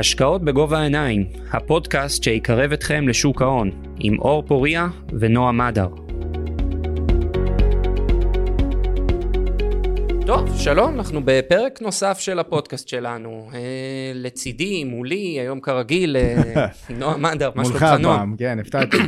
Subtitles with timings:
[0.00, 4.88] השקעות בגובה העיניים, הפודקאסט שיקרב אתכם לשוק ההון, עם אור פוריה
[5.20, 5.88] ונועה מדר.
[10.26, 13.50] טוב, שלום, אנחנו בפרק נוסף של הפודקאסט שלנו.
[13.54, 13.58] אה,
[14.14, 16.66] לצידי, מולי, היום כרגיל, אה,
[16.98, 17.96] נועה מדר, מה שלומך נועה?
[17.98, 18.98] מולך הפעם, כן, הפתעתי.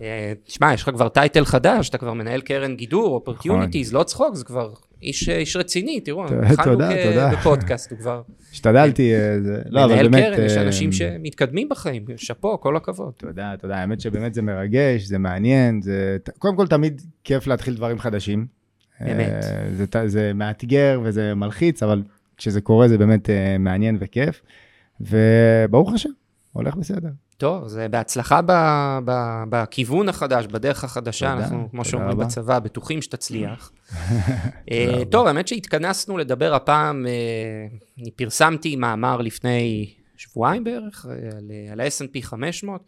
[0.00, 4.34] אה, תשמע, יש לך כבר title חדש, אתה כבר מנהל קרן גידור, Opportunities, לא צחוק,
[4.34, 4.72] זה כבר
[5.02, 6.84] איש, איש רציני, תראו, התחלנו.
[7.32, 8.22] בפודקאסט, הוא כבר
[8.52, 10.36] השתדלתי, אה, זה- לא, אבל מנהל באמת...
[10.36, 13.12] קרן, יש אה, אנשים שמתקדמים בחיים, שאפו, כל הכבוד.
[13.16, 16.16] תודה, תודה, האמת שבאמת זה מרגש, זה מעניין, זה...
[16.38, 18.46] קודם כל תמיד כיף להתחיל דברים חדשים.
[19.02, 19.44] אמת.
[19.96, 22.02] אה, זה, מאתגר וזה מלחיץ, אבל
[22.36, 24.42] כשזה קורה זה באמת מעניין וכיף.
[25.00, 26.08] וברוך השם,
[26.52, 27.08] הולך בסדר.
[27.40, 28.52] טוב, זה בהצלחה ב,
[29.04, 32.18] ב, בכיוון החדש, בדרך החדשה, תודה, אנחנו, כמו שאומרים.
[32.18, 33.72] בצבא, בטוחים שתצליח.
[34.70, 35.02] אה.
[35.10, 37.12] טוב, האמת שהתכנסנו לדבר הפעם, אה,
[38.02, 42.84] אני פרסמתי מאמר לפני שבועיים בערך, אה, על, על ה-S&P 500,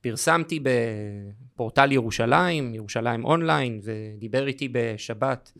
[0.00, 0.60] פרסמתי
[1.54, 5.52] בפורטל ירושלים, ירושלים אונליין, ודיבר איתי בשבת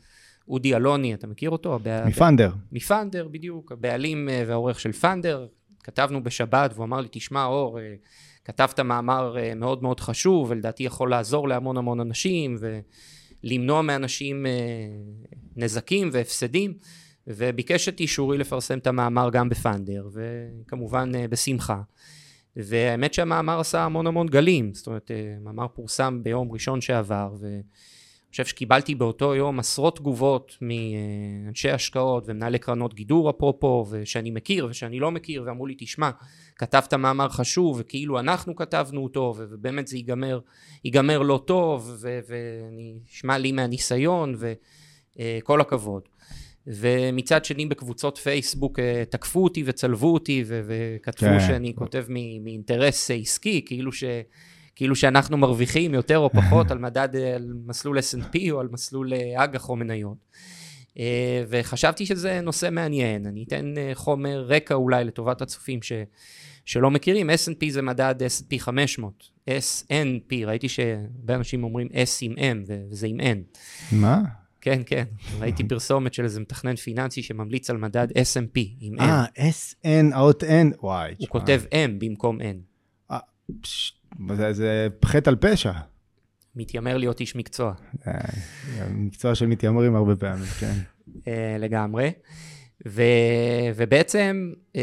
[0.48, 1.78] אודי אלוני, אתה מכיר אותו?
[2.06, 2.52] מפנדר.
[2.72, 5.46] מפנדר בדיוק, הבעלים והעורך של פנדר,
[5.84, 7.78] כתבנו בשבת והוא אמר לי, תשמע אור,
[8.46, 12.56] כתבת מאמר אה, מאוד מאוד חשוב ולדעתי יכול לעזור להמון המון אנשים
[13.42, 14.52] ולמנוע מאנשים אה,
[15.56, 16.74] נזקים והפסדים
[17.26, 21.80] וביקש את אישורי לפרסם את המאמר גם בפנדר וכמובן אה, בשמחה.
[22.56, 27.62] והאמת שהמאמר עשה המון המון גלים, זאת אומרת, אה, מאמר פורסם ביום ראשון שעבר, ואני
[28.30, 35.00] חושב שקיבלתי באותו יום עשרות תגובות מאנשי השקעות ומנהלי קרנות גידור אפרופו, ושאני מכיר ושאני
[35.00, 36.10] לא מכיר, ואמרו לי, תשמע,
[36.56, 40.40] כתבת מאמר חשוב, וכאילו אנחנו כתבנו אותו, ובאמת זה ייגמר,
[40.84, 44.34] ייגמר לא טוב, ו- ואני אשמע לי מהניסיון,
[45.18, 46.02] וכל הכבוד.
[46.66, 51.40] ומצד שני בקבוצות פייסבוק אה, תקפו אותי וצלבו אותי וכתבו כן.
[51.46, 52.04] שאני כותב
[52.40, 54.04] מאינטרס עסקי, כאילו, ש-
[54.76, 59.44] כאילו שאנחנו מרוויחים יותר או פחות על מדד, על מסלול S&P או על מסלול אה,
[59.44, 60.16] אג"ח או מניות.
[60.98, 65.92] אה, וחשבתי שזה נושא מעניין, אני אתן אה, חומר רקע אולי לטובת הצופים ש-
[66.64, 72.70] שלא מכירים, S&P זה מדד S&P 500, S&P, ראיתי שהרבה אנשים אומרים S עם M
[72.90, 73.58] וזה עם N.
[73.92, 74.22] מה?
[74.60, 75.04] כן, כן,
[75.38, 79.02] ראיתי פרסומת של איזה מתכנן פיננסי שממליץ על מדד S&P עם N.
[79.02, 80.46] אה, SN, האות N,
[80.82, 81.14] וואי.
[81.18, 81.28] הוא.
[81.28, 82.75] כותב M במקום N.
[84.36, 85.72] זה- זה חטא על פשע.
[86.54, 87.72] מתיימר להיות איש מקצוע,
[88.06, 88.12] אה,
[88.90, 90.72] מקצוע של מתיימרים הרבה פעמים, כן.
[91.28, 92.12] אה, לגמרי.
[92.88, 93.02] ו,
[93.76, 94.82] ובעצם אה,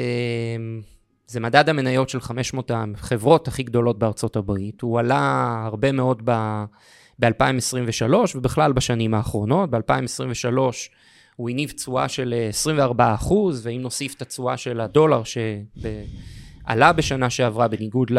[1.27, 4.81] זה מדד המניות של 500 החברות הכי גדולות בארצות הברית.
[4.81, 6.63] הוא עלה הרבה מאוד ב...
[7.19, 8.03] ב-2023
[8.35, 9.69] ובכלל בשנים האחרונות.
[9.69, 10.57] ב-2023
[11.35, 15.21] הוא הניב תשואה של אה, 24 אחוז, ואם נוסיף את התשואה של הדולר
[16.67, 18.15] שעלה בשנה שעברה בניגוד כן,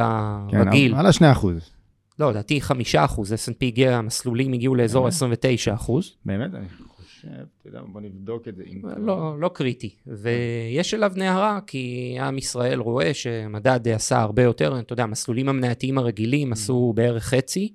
[0.59, 1.71] לרגיל, על השני אחוז.
[2.19, 6.17] לא, לדעתי 5 אחוז, S&P הגיע, המסלולים הגיעו לאזור 29 אחוז.
[6.25, 8.63] באמת, אני חושב, אתה יודע, בוא נבדוק את זה.
[8.97, 9.95] לא, לא קריטי.
[10.07, 15.99] ויש אליו נהרה, כי עם ישראל רואה שמדד עשה הרבה יותר, אתה יודע, המסלולים המנייתיים
[15.99, 17.75] הרגילים עשו בערך חצי,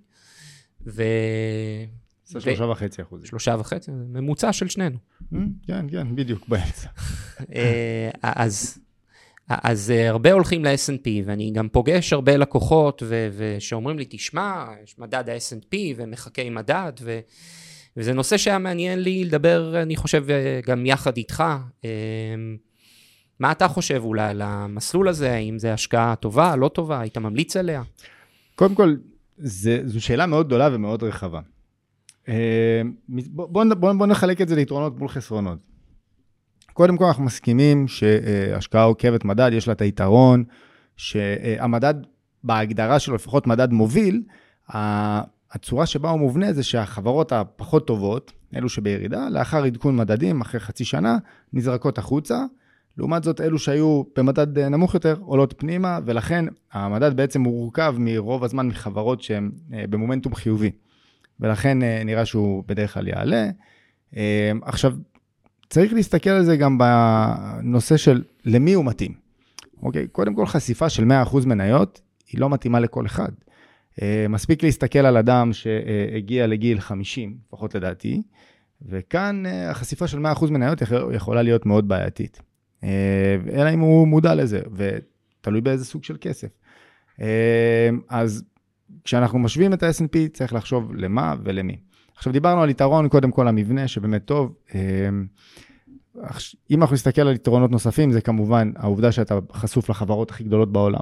[0.88, 1.04] ו...
[2.28, 3.24] עשה שלושה וחצי אחוז.
[3.26, 4.98] שלושה וחצי, זה ממוצע של שנינו.
[5.68, 6.90] כן, כן, בדיוק, באמצע.
[7.56, 8.80] אה, אז,
[9.50, 15.00] אז אה, הרבה הולכים ל-S&P, ואני גם פוגש הרבה לקוחות ו- ושאומרים לי, תשמע, יש
[15.00, 17.20] מדד ה-S&P ומחכה עם מדד, ו-
[17.98, 21.44] וזה נושא שהיה מעניין לי לדבר, אני חושב, אה, גם יחד איתך.
[21.86, 21.90] אה,
[23.40, 25.32] מה אתה חושב אולי על המסלול הזה?
[25.32, 27.00] האם זו השקעה טובה, לא טובה?
[27.00, 27.84] היית ממליץ עליה?
[28.56, 28.96] קודם כל,
[29.38, 31.40] זה, זו שאלה מאוד גדולה ומאוד רחבה.
[32.30, 35.69] אה, בוא, בוא, בוא, בוא נחלק את זה ליתרונות מול חסרונות.
[36.80, 40.44] קודם כל, אנחנו מסכימים שהשקעה עוקבת מדד, יש לה את היתרון
[40.98, 41.94] שהמדד,
[42.44, 44.22] בהגדרה שלו, לפחות מדד מוביל,
[45.52, 50.86] הצורה שבה הוא מובנה זה שהחברות הפחות טובות, אלו שבירידה, לאחר עדכון מדדים, אחרי חצי
[50.86, 51.18] שנה,
[51.54, 52.44] נזרקות החוצה.
[52.98, 58.68] לעומת זאת, אלו שהיו במדד נמוך יותר עולות פנימה, ולכן המדד בעצם מורכב מרוב הזמן
[58.68, 60.72] מחברות שהן אה, במומנטום חיובי.
[61.40, 63.50] ולכן אה, נראה שהוא בדרך כלל יעלה.
[64.18, 64.94] אה, עכשיו,
[65.70, 69.14] צריך להסתכל על זה גם בנושא של למי הוא מתאים.
[69.82, 70.08] אוקיי?
[70.08, 72.02] קודם כל, חשיפה של 100% מניות
[72.32, 73.30] היא לא מתאימה לכל אחד.
[74.02, 78.22] אה, מספיק להסתכל על אדם שהגיע לגיל 50, לפחות לדעתי,
[78.82, 82.42] וכאן אה, החשיפה של 100% מניות יכול- יכולה להיות מאוד בעייתית.
[82.84, 82.90] אה,
[83.54, 86.48] אלא אם הוא מודע לזה, ותלוי באיזה סוג של כסף.
[88.10, 88.44] אז
[89.04, 91.78] כשאנחנו משווים את ה-S&P, צריך לחשוב למה ולמי.
[92.20, 94.54] עכשיו, דיברנו על יתרון, קודם כל המבנה, שבאמת טוב.
[94.76, 95.10] אה,
[96.72, 101.02] אם אנחנו נסתכל על יתרונות נוספים, זה כמובן העובדה שאתה חשוף לחברות הכי גדולות בעולם.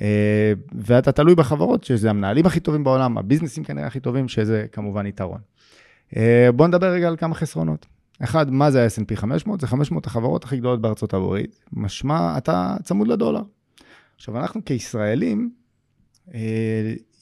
[0.00, 5.06] אה, ואתה תלוי בחברות, שזה המנהלים הכי טובים בעולם, הביזנסים כנראה הכי טובים, שזה כמובן
[5.06, 5.40] יתרון.
[6.16, 7.86] אה, בואו נדבר רגע על כמה חסרונות.
[8.22, 9.60] אחד, מה זה ה-S&P 500?
[9.60, 11.64] זה 500 החברות הכי גדולות בארצות הברית.
[11.72, 13.42] משמע, אתה צמוד לדולר.
[14.16, 15.50] עכשיו, אנחנו כישראלים,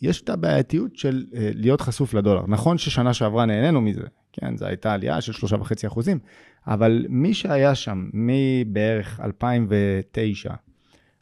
[0.02, 2.42] יש את הבעייתיות של להיות חשוף לדולר.
[2.48, 4.02] נכון ששנה שעברה נהנינו מזה,
[4.32, 6.18] כן, זו הייתה עלייה של 3.5 אחוזים,
[6.66, 10.54] אבל מי שהיה שם מבערך 2009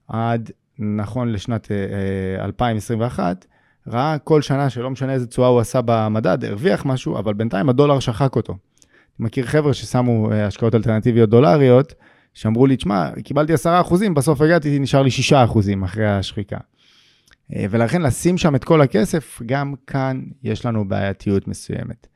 [0.08, 1.68] עד נכון לשנת
[2.40, 7.34] 2021, אה, ראה כל שנה שלא משנה איזה תשואה הוא עשה במדד, הרוויח משהו, אבל
[7.34, 8.56] בינתיים הדולר שחק אותו.
[9.18, 11.94] מכיר חבר'ה ששמו אה, השקעות אלטרנטיביות דולריות,
[12.34, 16.58] שאמרו לי, תשמע, קיבלתי 10 אחוזים, בסוף הגעתי, נשאר לי 6 אחוזים אחרי השחיקה.
[17.54, 22.06] אה, ולכן לשים שם את כל הכסף, גם כאן יש לנו בעייתיות מסוימת.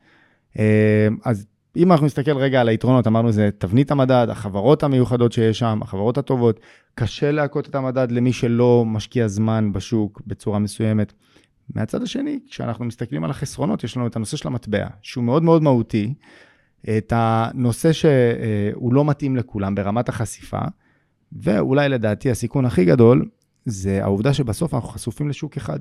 [1.25, 1.47] אז
[1.77, 6.19] אם אנחנו נסתכל רגע על היתרונות, אמרנו זה תבנית המדד, החברות המיוחדות שיש שם, החברות
[6.19, 6.61] הטובות,
[6.95, 11.13] קשה להכות את המדד למי שלא משקיע זמן בשוק בצורה מסוימת.
[11.75, 15.63] מהצד השני, כשאנחנו מסתכלים על החסרונות, יש לנו את הנושא של המטבע, שהוא מאוד מאוד
[15.63, 16.15] מהותי,
[16.99, 20.61] את הנושא שהוא לא מתאים לכולם ברמת החשיפה,
[21.33, 23.29] ואולי לדעתי הסיכון הכי גדול,
[23.65, 25.79] זה העובדה שבסוף אנחנו חשופים לשוק אחד,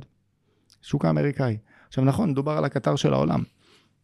[0.81, 1.58] שוק האמריקאי.
[1.88, 3.44] עכשיו נכון, דובר על הקטר של העולם,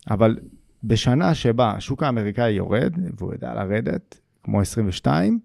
[0.09, 0.37] אבל
[0.83, 5.39] בשנה שבה השוק האמריקאי יורד, והוא יודע לרדת, כמו 22,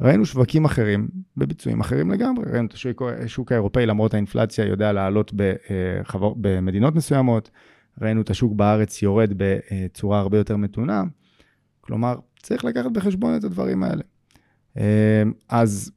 [0.00, 2.44] ראינו שווקים אחרים בביצועים אחרים לגמרי.
[2.52, 7.50] ראינו את השוק, השוק האירופאי, למרות האינפלציה, יודע לעלות בחבר, במדינות מסוימות.
[8.00, 11.02] ראינו את השוק בארץ יורד בצורה הרבה יותר מתונה.
[11.80, 14.02] כלומר, צריך לקחת בחשבון את הדברים האלה.
[15.48, 15.92] אז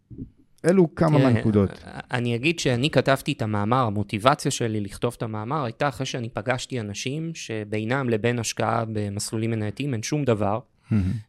[0.66, 1.70] אלו כמה כן, מהנקודות.
[2.12, 6.80] אני אגיד שאני כתבתי את המאמר, המוטיבציה שלי לכתוב את המאמר הייתה אחרי שאני פגשתי
[6.80, 10.60] אנשים שבינם לבין השקעה במסלולים מנייתיים אין שום דבר,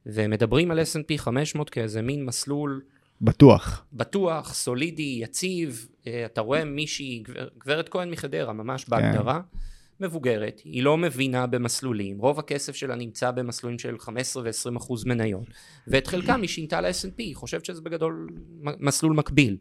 [0.07, 2.81] ומדברים על S&P 500 כאיזה מין מסלול...
[3.23, 3.85] בטוח.
[3.93, 5.89] בטוח, סולידי, יציב.
[6.07, 7.23] אה, אתה רואה מישהי,
[7.59, 9.41] גברת כהן מחדרה, ממש בהגדרה.
[9.53, 9.59] כן.
[10.01, 15.47] מבוגרת, היא לא מבינה במסלולים, רוב הכסף שלה נמצא במסלולים של 15 ו-20 אחוז מניות,
[15.89, 18.29] ואת חלקם היא שינתה ל-S&P, היא חושבת שזה בגדול
[18.61, 19.57] מסלול מקביל.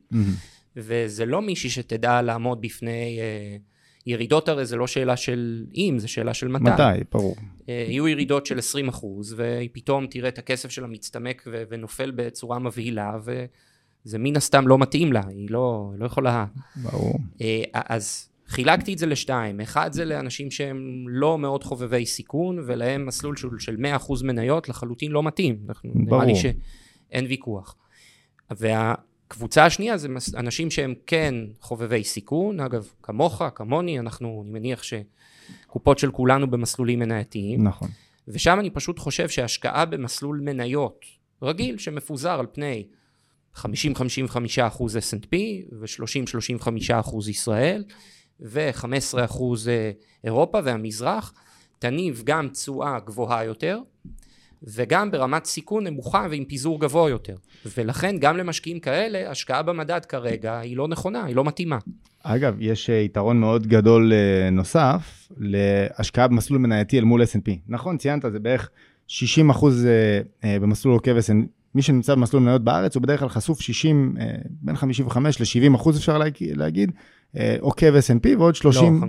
[0.76, 3.20] וזה לא מישהי שתדע לעמוד בפני...
[3.20, 3.74] uh,
[4.06, 6.64] ירידות הרי זה לא שאלה של אם, זה שאלה של מתי.
[6.64, 7.36] מתי, ברור.
[7.36, 12.12] Uh, יהיו ירידות של 20 אחוז, והיא פתאום תראה את הכסף שלה מצטמק ו- ונופל
[12.12, 16.46] בצורה מבהילה, וזה מן הסתם לא מתאים לה, היא לא, לא יכולה...
[16.76, 17.16] ברור.
[17.38, 17.42] Uh,
[17.74, 23.38] אז חילקתי את זה לשתיים, אחד זה לאנשים שהם לא מאוד חובבי סיכון ולהם מסלול
[23.38, 27.76] של, של 100% מניות לחלוטין לא מתאים, אנחנו, נראה לי שאין ויכוח.
[28.52, 30.08] והקבוצה השנייה זה
[30.38, 37.00] אנשים שהם כן חובבי סיכון, אגב כמוך, כמוני, אנחנו, אני מניח שקופות של כולנו במסלולים
[37.00, 37.64] מנייתיים.
[37.64, 37.90] נכון.
[38.28, 41.06] ושם אני פשוט חושב שהשקעה במסלול מניות
[41.42, 42.88] רגיל שמפוזר על פני
[43.56, 45.36] 50-55% S&P
[45.72, 47.84] ו-30-35% ישראל,
[48.44, 49.92] ו-15% אה,
[50.24, 51.34] אירופה והמזרח,
[51.80, 53.80] תניב גם תשואה גבוהה יותר,
[54.64, 57.36] וגם ברמת סיכון נמוכה ועם פיזור גבוה יותר.
[57.78, 61.78] ולכן גם למשקיעים כאלה, השקעה במדד כרגע היא לא נכונה, היא לא מתאימה.
[62.24, 67.52] אגב, יש אה, יתרון מאוד גדול אה, נוסף להשקעה במסלול מנייתי אל מול S&P.
[67.68, 68.70] נכון, ציינת, זה בערך
[69.08, 69.88] 60 אחוז
[70.44, 71.64] במסלול עוקב S&P.
[71.76, 74.16] מי שנמצא במסלול מניות בארץ הוא בדרך כלל חשוף 60,
[74.50, 76.96] בין 55 ל-70 אחוז אפשר להגיד, אה,
[77.60, 79.02] עוקב S&P ועוד 30...
[79.02, 79.08] לא,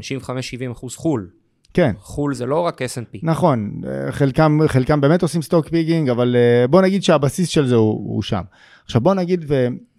[0.69, 1.29] 55-70 אחוז חו"ל.
[1.75, 1.95] כן.
[1.99, 3.19] חו"ל זה לא רק S&P.
[3.23, 7.75] נכון, אה, חלקם, חלקם באמת עושים סטוק פיגינג, אבל אה, בוא נגיד שהבסיס של זה
[7.75, 8.43] הוא, הוא שם.
[8.85, 9.45] עכשיו בוא נגיד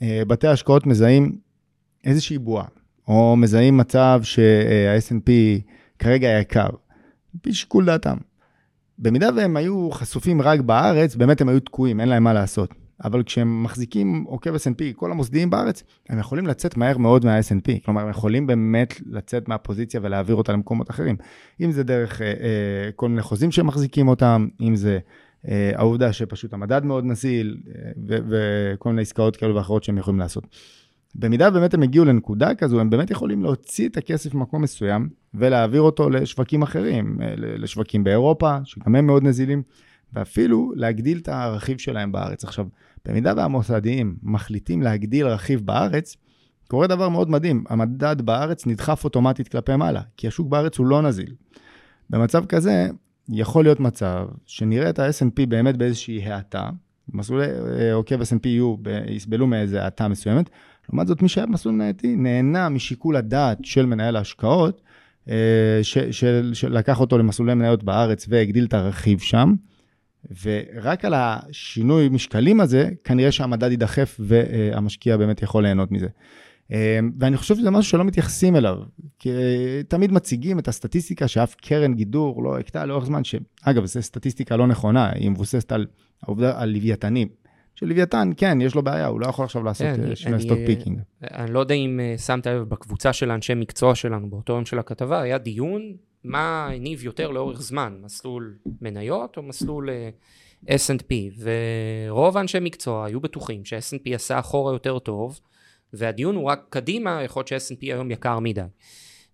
[0.01, 1.37] ובתי השקעות מזהים
[2.05, 2.65] איזושהי בועה,
[3.07, 5.29] או מזהים מצב שה-S&P
[5.99, 8.17] כרגע יקר, על פי שיקול דעתם.
[8.99, 12.73] במידה והם היו חשופים רק בארץ, באמת הם היו תקועים, אין להם מה לעשות.
[13.03, 17.85] אבל כשהם מחזיקים עוקב S&P, כל המוסדיים בארץ, הם יכולים לצאת מהר מאוד מה-S&P.
[17.85, 21.15] כלומר, הם יכולים באמת לצאת מהפוזיציה ולהעביר אותה למקומות אחרים.
[21.61, 24.99] אם זה דרך אה, אה, כל מיני חוזים שהם מחזיקים אותם, אם זה
[25.47, 30.43] אה, העובדה שפשוט המדד מאוד נזיל, אה, וכל מיני עסקאות כאלו ואחרות שהם יכולים לעשות.
[31.15, 35.81] במידה באמת הם הגיעו לנקודה כזו, הם באמת יכולים להוציא את הכסף ממקום מסוים ולהעביר
[35.81, 39.63] אותו לשווקים אחרים, אה, לשווקים באירופה, שגם הם מאוד נזילים.
[40.15, 42.43] ואפילו להגדיל את הרכיב שלהם בארץ.
[42.43, 42.65] עכשיו,
[43.05, 46.17] במידה והמוסדיים מחליטים להגדיל רכיב בארץ,
[46.67, 51.01] קורה דבר מאוד מדהים, המדד בארץ נדחף אוטומטית כלפי מעלה, כי השוק בארץ הוא לא
[51.01, 51.33] נזיל.
[52.09, 52.87] במצב כזה,
[53.29, 56.69] יכול להיות מצב שנראה את ה-S&P באמת באיזושהי האטה,
[57.13, 58.75] מסלולי אה, עוקב S&P יהיו,
[59.07, 60.49] יסבלו מאיזו האטה מסוימת,
[60.89, 64.81] לעומת זאת מי שהיה במסלול מנייתי נהנה משיקול הדעת של מנהל ההשקעות,
[65.29, 65.79] אה,
[66.53, 69.53] שלקח אותו למסלולי מניות בארץ והגדיל את הרכיב שם,
[70.43, 76.07] ורק על השינוי משקלים הזה, כנראה שהמדד יידחף והמשקיע באמת יכול ליהנות מזה.
[77.19, 78.77] ואני חושב שזה משהו שלא מתייחסים אליו,
[79.19, 79.29] כי
[79.87, 84.67] תמיד מציגים את הסטטיסטיקה שאף קרן גידור לא הקטה לאורך זמן, שאגב, זו סטטיסטיקה לא
[84.67, 85.85] נכונה, היא מבוססת על
[86.23, 87.27] העובדה, על לוויתנים.
[87.75, 90.99] שלוויתן, כן, יש לו בעיה, הוא לא יכול עכשיו לעשות שינוי stock picking.
[91.23, 95.21] אני לא יודע אם שמת לב, בקבוצה של אנשי מקצוע שלנו, באותו יום של הכתבה,
[95.21, 95.81] היה דיון
[96.25, 101.13] מה הניב יותר לאורך זמן, מסלול מניות או מסלול אה, S&P,
[102.09, 105.39] ורוב האנשי מקצוע היו בטוחים ש-S&P עשה אחורה יותר טוב,
[105.93, 108.61] והדיון הוא רק קדימה, יכול להיות ש-S&P היום יקר מדי.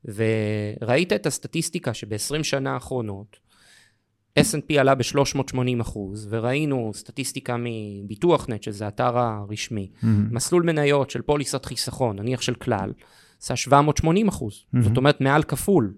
[0.06, 3.40] וראית את הסטטיסטיקה שב-20 שנה האחרונות,
[4.40, 10.06] S&P עלה ב-380 אחוז, וראינו סטטיסטיקה מביטוח נט, שזה האתר הרשמי, mm-hmm.
[10.08, 12.94] מסלול מניות של פוליסת חיסכון, נניח של כלל,
[13.42, 14.82] עשה 780 אחוז, mm-hmm.
[14.82, 15.94] זאת אומרת מעל כפול.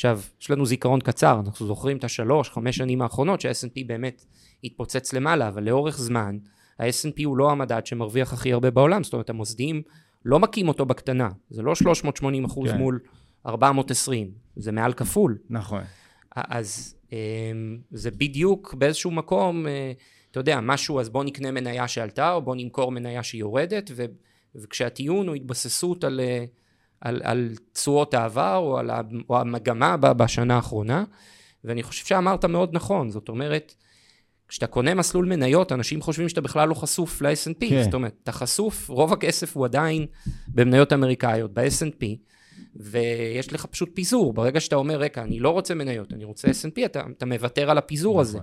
[0.00, 4.24] עכשיו, יש לנו זיכרון קצר, אנחנו זוכרים את השלוש, חמש שנים האחרונות, שה-S&P באמת
[4.64, 6.38] התפוצץ למעלה, אבל לאורך זמן,
[6.78, 9.82] ה-S&P הוא לא המדד שמרוויח הכי הרבה בעולם, זאת אומרת, המוסדיים
[10.24, 12.78] לא מכים אותו בקטנה, זה לא 380 אחוז כן.
[12.78, 13.00] מול
[13.46, 15.38] 420, זה מעל כפול.
[15.50, 15.82] נכון.
[16.36, 19.92] אז אמ, זה בדיוק באיזשהו מקום, אה,
[20.30, 24.04] אתה יודע, משהו, אז בוא נקנה מניה שעלתה, או בוא נמכור מניה שיורדת, ו,
[24.54, 26.44] וכשהטיעון הוא התבססות על, אה,
[27.00, 28.90] על, על תשואות העבר, או, על
[29.30, 31.04] או המגמה בשנה האחרונה,
[31.64, 33.74] ואני חושב שאמרת מאוד נכון, זאת אומרת,
[34.48, 37.82] כשאתה קונה מסלול מניות, אנשים חושבים שאתה בכלל לא חשוף ל-S&P, כן.
[37.82, 40.06] זאת אומרת, אתה חשוף, רוב הכסף הוא עדיין
[40.48, 42.04] במניות אמריקאיות, ב-S&P,
[42.76, 44.32] ויש לך פשוט פיזור.
[44.32, 47.78] ברגע שאתה אומר, רגע, אני לא רוצה מניות, אני רוצה S&P, אתה, אתה מוותר על
[47.78, 48.20] הפיזור נכון.
[48.20, 48.38] הזה.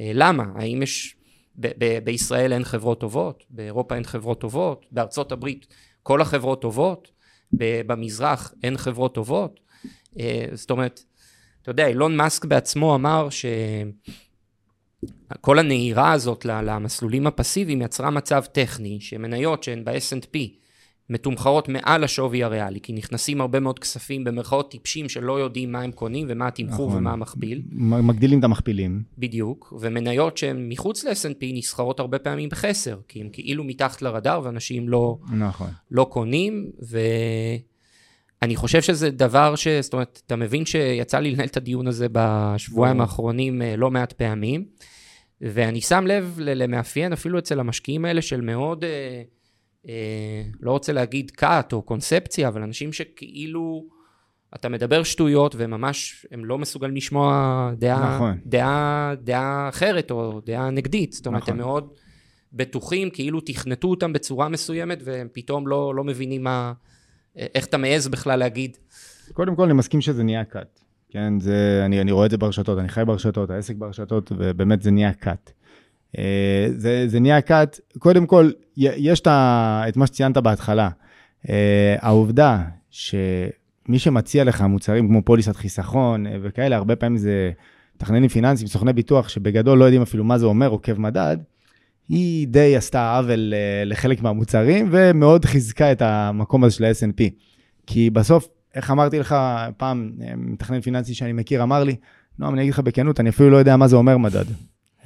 [0.00, 0.44] אה, למה?
[0.54, 1.16] האם יש...
[1.56, 5.66] ב- ב- בישראל אין חברות טובות, באירופה אין חברות טובות, בארצות הברית
[6.02, 7.10] כל החברות טובות,
[7.58, 9.60] במזרח אין חברות טובות.
[10.18, 11.04] אה, זאת אומרת,
[11.62, 13.28] אתה יודע, אילון מאסק בעצמו אמר
[15.30, 20.38] שכל הנהירה הזאת למסלולים הפסיביים יצרה מצב טכני, שמניות שהן ב-S&P
[21.10, 25.92] מתומחרות מעל השווי הריאלי, כי נכנסים הרבה מאוד כספים במרכאות טיפשים שלא יודעים מה הם
[25.92, 26.98] קונים ומה התמחור נכון.
[26.98, 27.62] ומה המכפיל.
[27.72, 29.02] מגדילים את המכפילים.
[29.18, 34.88] בדיוק, ומניות שהן מחוץ ל-S&P נסחרות הרבה פעמים בחסר, כי הן כאילו מתחת לרדאר ואנשים
[34.88, 35.68] לא, נכון.
[35.90, 36.70] לא קונים,
[38.40, 39.68] ואני חושב שזה דבר ש...
[39.68, 44.12] זאת אומרת, אתה מבין שיצא לי לנהל את הדיון הזה בשבועיים האחרונים אה, לא מעט
[44.12, 44.64] פעמים,
[45.40, 48.84] ואני שם לב למאפיין אפילו אצל המשקיעים האלה של מאוד...
[48.84, 49.22] אה,
[50.60, 53.84] לא רוצה להגיד כת או קונספציה, אבל אנשים שכאילו,
[54.54, 58.38] אתה מדבר שטויות וממש הם לא מסוגלים לשמוע דעה, נכון.
[58.46, 61.12] דעה, דעה אחרת או דעה נגדית.
[61.12, 61.54] זאת אומרת, נכון.
[61.54, 61.88] הם מאוד
[62.52, 66.72] בטוחים, כאילו תכנתו אותם בצורה מסוימת והם פתאום לא, לא מבינים מה,
[67.36, 68.76] איך אתה מעז בכלל להגיד.
[69.32, 70.80] קודם כל, אני מסכים שזה נהיה כת.
[71.10, 74.90] כן, זה, אני, אני רואה את זה ברשתות, אני חי ברשתות, העסק ברשתות, ובאמת זה
[74.90, 75.50] נהיה כת.
[76.18, 80.88] אה, זה, זה נהיה קאט, קודם כל, יש את מה שציינת בהתחלה.
[81.48, 87.50] אה, העובדה שמי שמציע לך מוצרים כמו פוליסת חיסכון אה, וכאלה, הרבה פעמים זה
[87.96, 91.36] מתכננים פיננסיים, סוכני ביטוח, שבגדול לא יודעים אפילו מה זה אומר עוקב מדד,
[92.08, 93.52] היא די עשתה עוול
[93.86, 97.22] לחלק מהמוצרים, ומאוד חיזקה את המקום הזה של ה-S&P.
[97.86, 99.36] כי בסוף, איך אמרתי לך,
[99.76, 101.96] פעם מתכנן פיננסי שאני מכיר אמר לי,
[102.38, 104.44] נועם, אני אגיד לך בכנות, אני אפילו לא יודע מה זה אומר מדד.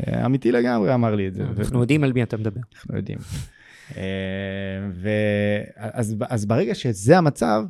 [0.07, 1.45] אה, אמיתי לגמרי אמר לי את זה.
[1.59, 2.61] אנחנו יודעים על מי אתה מדבר.
[2.75, 3.19] אנחנו יודעים.
[3.97, 4.03] אה,
[6.29, 7.65] אז ברגע שזה המצב,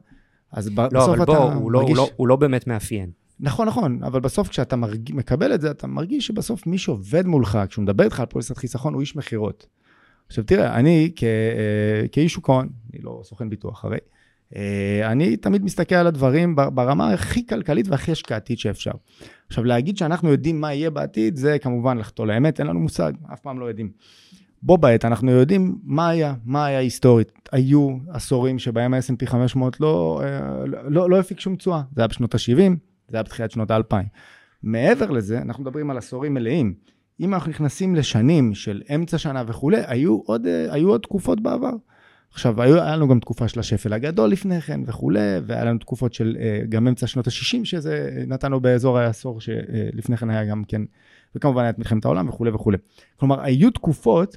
[0.52, 1.35] אז בסוף אתה מרגיש...
[1.35, 3.11] לא, אבל בוא, לא- לא- הוא לא באמת מאפיין.
[3.40, 5.11] נכון, נכון, אבל בסוף כשאתה מרג...
[5.14, 8.94] מקבל את זה, אתה מרגיש שבסוף מי שעובד מולך, כשהוא מדבר איתך על פוליסת חיסכון,
[8.94, 9.66] הוא איש מכירות.
[10.26, 11.25] עכשיו תראה, אני כ...
[11.25, 13.99] אה, כאיש שוק ההון, אני לא סוכן ביטוח הרי,
[15.04, 18.90] אני תמיד מסתכל על הדברים ברמה הכי כלכלית והכי השקעתית שאפשר.
[19.48, 23.40] עכשיו, להגיד שאנחנו יודעים מה יהיה בעתיד, זה כמובן לחטוא לאמת, אין לנו מושג, אף
[23.40, 23.90] פעם לא יודעים.
[24.62, 27.32] בו בעת אנחנו יודעים מה היה, מה היה היסטורית.
[27.52, 32.34] היו עשורים שבהם ה-S&P 500 לא, אה, לא, לא הפיק שום תשואה, זה היה בשנות
[32.34, 32.72] ה-70,
[33.08, 33.94] זה היה בתחילת שנות ה-2000.
[34.62, 36.74] מעבר לזה, אנחנו מדברים על עשורים מלאים.
[37.20, 41.72] אם אנחנו נכנסים לשנים של אמצע שנה וכולי, היו עוד, אה, היו עוד תקופות בעבר.
[42.32, 46.37] עכשיו, היה לנו גם תקופה של השפל הגדול לפני כן וכולי, והיה לנו תקופות של
[46.40, 50.82] אה, גם אמצע שנות ה-60, שזה נתנו באזור העשור שלפני כן היה גם כן,
[51.35, 52.78] וכמובן היה את מלחמת העולם וכולי וכולי.
[53.16, 54.37] כלומר, היו תקופות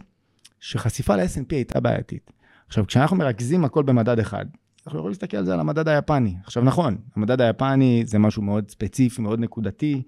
[0.59, 2.31] שחשיפה ל-S&P הייתה בעייתית.
[2.67, 4.45] עכשיו, כשאנחנו מרכזים הכל במדד אחד,
[4.85, 6.35] אנחנו יכולים להסתכל על זה על המדד היפני.
[6.43, 10.03] עכשיו, נכון, המדד היפני זה משהו מאוד ספציפי, מאוד נקודתי.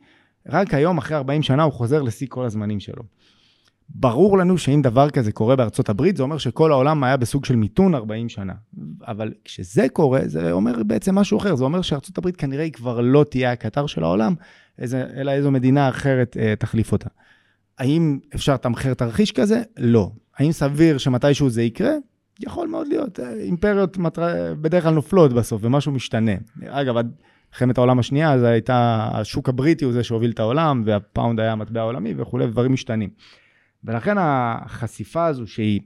[0.50, 3.04] רק היום, אחרי 40 שנה, הוא חוזר לשיא כל הזמנים שלו.
[3.90, 7.56] ברור לנו שאם דבר כזה קורה בארצות הברית, זה אומר שכל העולם היה בסוג של
[7.56, 8.54] מיתון 40 שנה.
[9.08, 11.56] אבל כשזה קורה, זה אומר בעצם משהו אחר.
[11.56, 14.36] זה אומר שארצות הברית כנראה היא כבר לא תהיה הקטר של העולם,
[14.80, 17.10] איזה, אלא איזו מדינה אחרת אה, תחליף אותה.
[17.78, 19.62] האם אפשר לתמחר תרחיש כזה?
[19.78, 20.12] לא.
[20.38, 21.94] האם סביר שמתישהו זה יקרה?
[22.40, 23.20] יכול מאוד להיות.
[23.20, 24.54] אימפריות מטר...
[24.62, 26.32] בדרך כלל נופלות בסוף, ומשהו משתנה.
[26.68, 27.12] אגב, עד
[27.54, 31.80] מלחמת העולם השנייה, זה הייתה, השוק הבריטי הוא זה שהוביל את העולם, והפאונד היה המטבע
[31.82, 33.10] העולמי וכולי, ודברים משתנים.
[33.84, 35.82] ולכן החשיפה הזו שהיא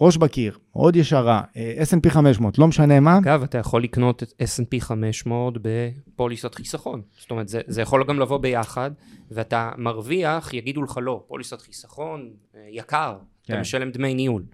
[0.00, 3.18] ראש בקיר, מאוד ישרה, אה, S&P 500, לא משנה מה.
[3.18, 7.02] אגב, אתה יכול לקנות את S&P 500 בפוליסת חיסכון.
[7.18, 8.90] זאת אומרת, זה, זה יכול גם לבוא ביחד,
[9.30, 13.52] ואתה מרוויח, יגידו לך לא, פוליסת חיסכון אה, יקר, כן.
[13.52, 14.44] אתה משלם דמי ניהול.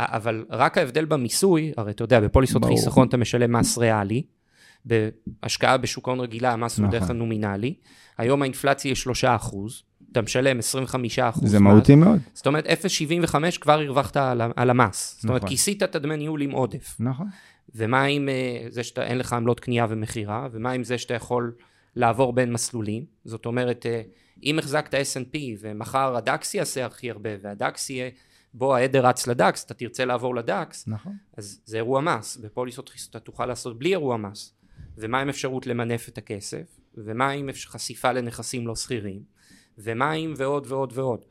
[0.00, 2.76] אבל רק ההבדל במיסוי, הרי אתה יודע, בפוליסות ברור.
[2.76, 4.22] חיסכון אתה משלם מס ריאלי,
[4.84, 6.84] בהשקעה בשוק ההון רגילה המס נכון.
[6.84, 7.74] הוא דרך כלל נומינלי,
[8.18, 11.50] היום האינפלציה היא 3 אחוז, אתה משלם 25 אחוז.
[11.50, 12.18] זה מהותי מאוד.
[12.34, 15.14] זאת אומרת, 0.75 כבר הרווחת על, על המס.
[15.16, 15.48] זאת אומרת, נכון.
[15.48, 16.96] כיסית את הדמי ניהול עם עודף.
[17.00, 17.26] נכון.
[17.74, 21.52] ומה עם אה, זה שאין לך עמלות קנייה ומכירה, ומה עם זה שאתה יכול
[21.96, 23.04] לעבור בין מסלולים?
[23.24, 24.02] זאת אומרת, אה,
[24.42, 28.10] אם החזקת S&P ומחר הדקס יעשה הכי הרבה, והדקס יהיה,
[28.54, 31.16] בוא העדר רץ לדקס, אתה תרצה לעבור לדקס, נכון.
[31.36, 32.36] אז זה אירוע מס.
[32.36, 34.54] בפוליסות אתה תוכל לעשות בלי אירוע מס.
[34.98, 36.80] ומה עם אפשרות למנף את הכסף?
[36.94, 39.37] ומה עם חשיפה לנכסים לא שכירים?
[39.78, 41.24] ומים ועוד ועוד ועוד.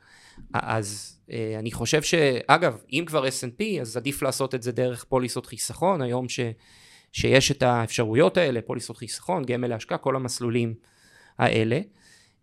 [0.54, 5.46] אז אה, אני חושב שאגב, אם כבר S&P, אז עדיף לעשות את זה דרך פוליסות
[5.46, 6.40] חיסכון, היום ש,
[7.12, 10.74] שיש את האפשרויות האלה, פוליסות חיסכון, גמל להשקעה, כל המסלולים
[11.38, 11.80] האלה.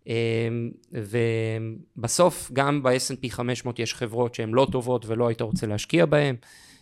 [0.07, 0.47] אה,
[0.91, 6.35] ובסוף גם ב-S&P 500 יש חברות שהן לא טובות ולא היית רוצה להשקיע בהן.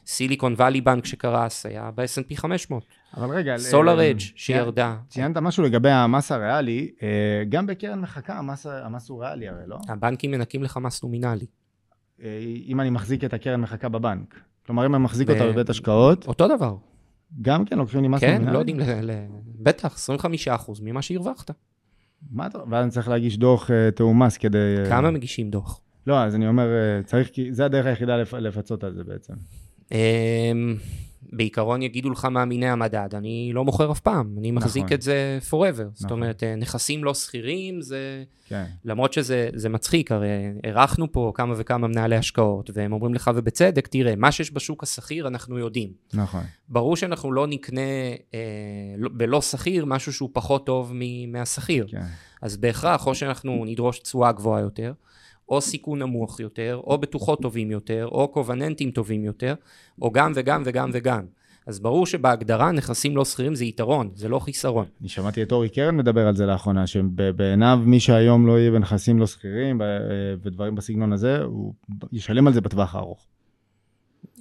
[0.06, 2.84] סיליקון וואלי בנק שקרס היה ב-S&P 500.
[3.18, 4.98] אבל רגע, סולר אג' שירדה.
[5.08, 9.78] ציינת משהו לגבי המס הריאלי, אה, גם בקרן מחקה המס, המס הוא ריאלי הרי, לא?
[9.88, 11.46] הבנקים מנקים לך מס נומינלי.
[12.24, 14.40] אה, אם אני מחזיק את הקרן מחקה בבנק.
[14.66, 16.28] כלומר, אם אני מחזיק אותה בבית השקעות...
[16.28, 16.76] אותו דבר.
[17.42, 18.48] גם כן, לוקחים לי מס כן, נומינלי?
[18.48, 18.80] כן, לא יודעים,
[19.60, 20.10] בטח,
[20.68, 21.52] 25% ממה שהרווחת.
[22.32, 22.60] מה אתה...
[22.70, 24.58] ואז אני צריך להגיש דוח אה, תיאום מס כדי...
[24.90, 25.82] כמה מגישים דוח?
[26.08, 26.68] לא, אז אני אומר,
[27.06, 29.34] צריך, זה הדרך היחידה לפצות על זה בעצם.
[29.92, 30.78] אמ,
[31.36, 34.96] בעיקרון יגידו לך מאמיני המדד, אני לא מוכר אף פעם, אני מחזיק נכון.
[34.96, 35.74] את זה forever.
[35.74, 35.92] נכון.
[35.94, 38.24] זאת אומרת, אה, נכסים לא שכירים זה...
[38.48, 38.66] כן.
[38.86, 40.28] למרות שזה מצחיק, הרי
[40.64, 45.28] אירחנו פה כמה וכמה מנהלי השקעות, והם אומרים לך ובצדק, תראה, מה שיש בשוק השכיר
[45.28, 45.90] אנחנו יודעים.
[46.14, 46.44] נכון.
[46.70, 47.82] ברור שאנחנו לא נקנה
[48.34, 48.40] אה,
[48.98, 50.94] לא, בלא שכיר משהו שהוא פחות טוב
[51.28, 51.88] מהשכיר.
[51.92, 52.04] כן.
[52.42, 54.94] אז בהכרח, או שאנחנו נדרוש תשואה גבוהה יותר,
[55.50, 59.56] או סיכון נמוך יותר, או בטוחות טובים יותר, או קובננטים טובים יותר,
[60.02, 61.26] או גם וגם וגם וגם.
[61.68, 64.86] אז ברור שבהגדרה נכסים לא שכירים זה יתרון, זה לא חיסרון.
[65.02, 69.20] אני שמעתי את אורי קרן מדבר על זה לאחרונה, שבעיניו מי שהיום לא יהיה בנכסים
[69.20, 69.82] לא שכירים
[70.44, 71.74] ודברים בסגנון הזה, הוא
[72.12, 73.28] ישלם על זה בטווח הארוך.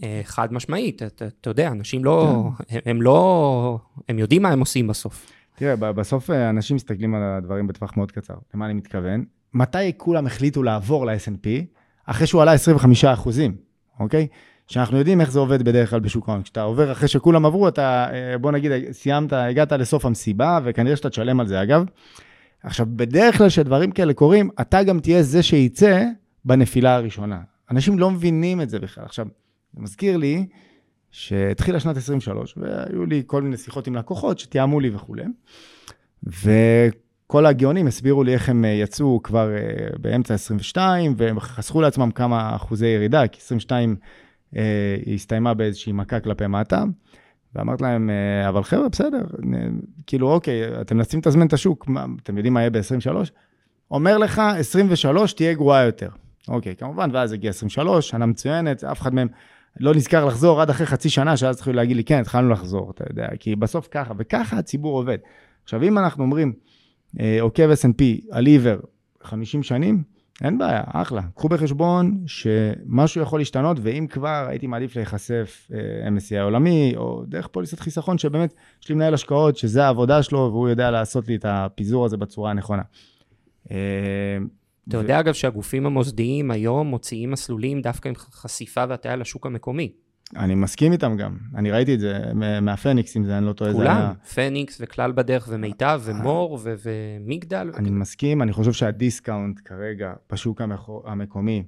[0.03, 2.77] אה, חד משמעית, אתה, אתה יודע, אנשים לא, כן.
[2.77, 5.33] הם, הם לא, הם יודעים מה הם עושים בסוף.
[5.57, 8.35] תראה, בסוף אה, אנשים מסתכלים על הדברים בטווח מאוד קצר.
[8.55, 9.25] למה אני מתכוון?
[9.55, 11.49] מתי כולם החליטו לעבור ל-S&P?
[12.07, 13.57] אחרי שהוא עלה 25 אחוזים,
[14.01, 14.27] אוקיי?
[14.67, 16.43] שאנחנו יודעים איך זה עובד בדרך כלל בשוק ההון.
[16.43, 21.11] כשאתה עובר אחרי שכולם עברו, אתה, אה, בוא נגיד, סיימת, הגעת לסוף המסיבה, וכנראה שאתה
[21.11, 21.85] תשלם על זה, אגב.
[22.63, 26.05] עכשיו, בדרך כלל כשדברים כאלה קורים, אתה גם תהיה זה שייצא
[26.45, 27.41] בנפילה הראשונה.
[27.71, 29.05] אנשים לא מבינים את זה בכלל.
[29.05, 29.27] עכשיו,
[29.75, 30.47] זה מזכיר לי
[31.11, 35.25] שהתחילה שנת 23, והיו לי כל מיני שיחות עם לקוחות שתיאמו לי וכולי.
[37.33, 42.11] כל הגאונים הסבירו לי איך הם אה, יצאו כבר אה, באמצע 22, והם חסכו לעצמם
[42.11, 43.97] כמה אחוזי ירידה, כי 22
[44.57, 46.85] אה, היא הסתיימה באיזושהי מכה כלפי מטה.
[47.55, 48.11] ואמרתי להם,
[48.49, 49.21] אבל חבר'ה, בסדר,
[50.07, 53.17] כאילו, אוקיי, אתם מנסים לתזמן את השוק, מה, אתם יודעים מה יהיה ב-23?
[53.91, 56.09] אומר לך, 23 תהיה גרועה יותר.
[56.49, 59.29] אוקיי, כמובן, ואז הגיע 23, שנה מצוינת, אף אחד מהם
[59.81, 63.05] לא נזכר לחזור עד אחרי חצי שנה, שאז צריכים להגיד לי, כן, התחלנו לחזור, אתה
[63.11, 65.19] יודע, כי בסוף ככה, וככה הציבור עובד.
[65.65, 66.72] עכשיו, אם אנחנו אומרים, אה,
[67.41, 68.77] עוקב S&P על עיוור
[69.23, 70.03] 50 שנים,
[70.45, 71.23] אין בעיה, אחלה.
[71.35, 77.47] קחו בחשבון שמשהו יכול להשתנות, ואם כבר הייתי מעדיף להיחשף אה, MSCI העולמי, או דרך
[77.47, 81.45] פוליסת חיסכון, שבאמת יש לי מנהל השקעות, שזה העבודה שלו, והוא יודע לעשות לי את
[81.49, 82.83] הפיזור הזה בצורה הנכונה.
[83.71, 83.77] אה,
[84.89, 89.93] אתה יודע, אגב, שהגופים המוסדיים היום מוציאים מסלולים דווקא עם חשיפה והטעיה לשוק המקומי.
[90.37, 91.37] אני מסכים איתם גם.
[91.55, 92.23] אני ראיתי את זה
[92.63, 93.73] מהפניקס, אם זה, אני לא טועה.
[93.73, 94.13] כולם, היה...
[94.35, 97.71] פניקס וכלל בדרך ומיטב ומור ו- ומגדל.
[97.77, 97.95] אני וכ...
[97.95, 100.61] מסכים, אני חושב שהדיסקאונט כרגע בשוק
[101.05, 101.63] המקומי,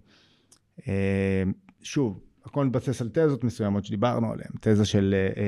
[0.88, 1.42] אה,
[1.82, 4.50] שוב, הכל מתבסס על תזות מסוימות שדיברנו עליהן.
[4.60, 5.42] תזה של, אה,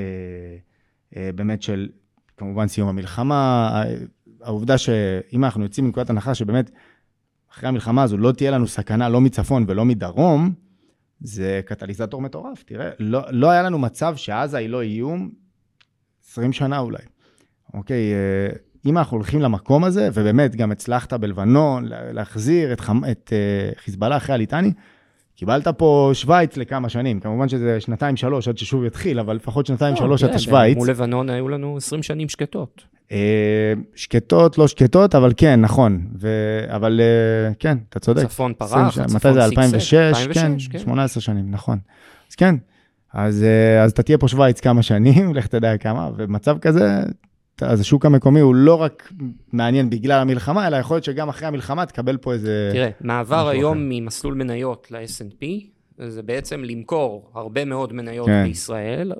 [1.16, 1.88] אה, באמת של,
[2.36, 3.82] כמובן, סיום המלחמה.
[4.40, 6.70] העובדה שאם אנחנו יוצאים מנקודת הנחה שבאמת,
[7.52, 10.54] אחרי המלחמה הזו לא תהיה לנו סכנה לא מצפון ולא מדרום,
[11.20, 12.62] זה קטליזטור מטורף.
[12.62, 15.30] תראה, לא, לא היה לנו מצב שעזה היא לא איום
[16.24, 17.02] 20 שנה אולי.
[17.74, 18.48] אוקיי, אה,
[18.86, 23.04] אם אנחנו הולכים למקום הזה, ובאמת גם הצלחת בלבנון להחזיר את, חמ...
[23.10, 24.72] את uh, חיזבאללה אחרי הליטני,
[25.36, 30.28] קיבלת פה שווייץ לכמה שנים, כמובן שזה שנתיים-שלוש עד ששוב יתחיל, אבל לפחות שנתיים-שלוש לא,
[30.28, 30.76] עד שווייץ.
[30.76, 32.84] מול לבנון היו לנו 20 שנים שקטות.
[33.12, 36.06] אה, שקטות, לא שקטות, אבל כן, נכון.
[36.18, 36.28] ו...
[36.68, 38.26] אבל אה, כן, אתה צודק.
[38.26, 38.98] צפון פרח, ש...
[38.98, 39.44] מתי זה?
[39.44, 39.94] 2006?
[39.94, 41.78] 2006, כן, כן, 18 שנים, נכון.
[42.30, 42.54] אז כן,
[43.12, 47.02] אז, אה, אז אתה תהיה פה שווייץ כמה שנים, לך תדע כמה, ומצב כזה,
[47.62, 49.12] אז השוק המקומי הוא לא רק
[49.52, 52.70] מעניין בגלל המלחמה, אלא יכול להיות שגם אחרי המלחמה תקבל פה איזה...
[52.72, 53.86] תראה, מעבר היום אחר.
[53.88, 55.44] ממסלול מניות ל-S&P,
[55.98, 58.44] זה בעצם למכור הרבה מאוד מניות כן.
[58.44, 59.12] בישראל,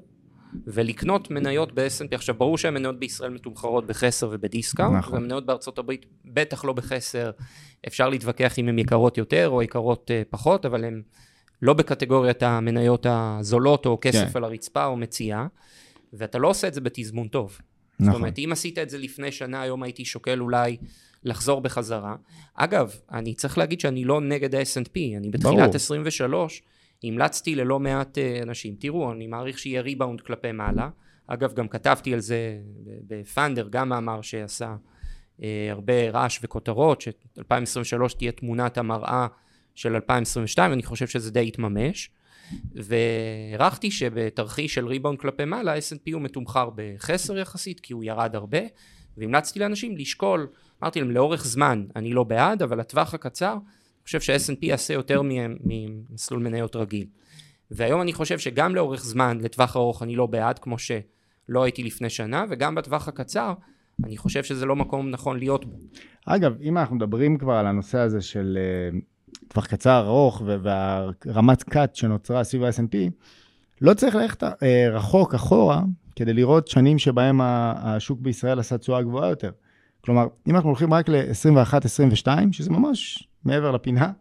[0.67, 2.15] ולקנות מניות ב-S&P.
[2.15, 5.15] עכשיו, ברור שהמניות בישראל מתומחרות בחסר ובדיסקאונט, נכון.
[5.15, 7.31] והמניות בארצות הברית בטח לא בחסר.
[7.87, 11.03] אפשר להתווכח אם הן יקרות יותר או יקרות uh, פחות, אבל הן
[11.63, 14.39] לא בקטגוריית המניות הזולות או כסף כן.
[14.39, 15.47] על הרצפה או מציאה,
[16.13, 17.59] ואתה לא עושה את זה בתזמון טוב.
[18.01, 18.13] נכון.
[18.13, 20.77] זאת אומרת, אם עשית את זה לפני שנה, היום הייתי שוקל אולי
[21.25, 22.17] לחזור בחזרה.
[22.55, 25.75] אגב, אני צריך להגיד שאני לא נגד ה-S&P, אני בתחילת ברור.
[25.75, 26.63] 23,
[27.05, 28.75] המלצתי ללא מעט אה, אנשים.
[28.79, 30.89] תראו, אני מעריך שיהיה ריבאונד כלפי מעלה.
[31.27, 32.59] אגב, גם כתבתי על זה
[33.07, 34.77] בפאנדר, גם מאמר שעשה
[35.43, 39.27] אה, הרבה רעש וכותרות, ש-2023 תהיה תמונת המראה
[39.75, 42.11] של 2022, אני חושב שזה די יתממש.
[42.75, 48.59] והערכתי שבתרחיש של ריבאונד כלפי מעלה, ה-S&P הוא מתומחר בחסר יחסית, כי הוא ירד הרבה,
[49.17, 50.47] והמלצתי לאנשים לשקול,
[50.83, 55.23] אמרתי להם, לאורך זמן אני לא בעד, אבל לטווח הקצר, אני חושב שה-S&P יעשה יותר
[55.65, 57.07] ממסלול מניות רגיל.
[57.71, 62.11] והיום אני חושב שגם לאורך זמן, לטווח ארוך אני לא בעד, כמו שלא הייתי לפני
[62.11, 63.55] שנה, וגם בטווח הקצר,
[64.05, 65.77] אני חושב שזה לא מקום נכון להיות בו.
[66.27, 68.99] אגב, אם אנחנו מדברים כבר על הנושא הזה של אה,
[69.49, 72.97] טווח קצר, ארוך, והרמת קאט שנוצרה סביב ה-S&P,
[73.81, 75.83] לא צריך ללכת אה, רחוק אחורה
[76.17, 79.51] כדי לראות שנים שבהם השוק בישראל עשה תשואה גבוהה יותר.
[80.01, 84.13] כלומר, אם אנחנו הולכים רק ל-21-22, שזה ממש מעבר לפינה,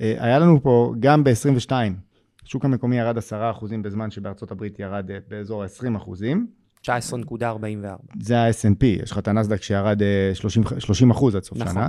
[0.00, 1.72] אה, היה לנו פה גם ב-22,
[2.46, 3.22] השוק המקומי ירד 10%
[3.82, 6.26] בזמן שבארצות הברית ירד אה, באזור ה-20%.
[6.86, 6.86] 19.44.
[8.20, 10.00] זה ה-S&P, יש לך את הנסדק שירד
[10.34, 11.74] 30, 30 אחוז עד סוף נכון.
[11.74, 11.88] שנה.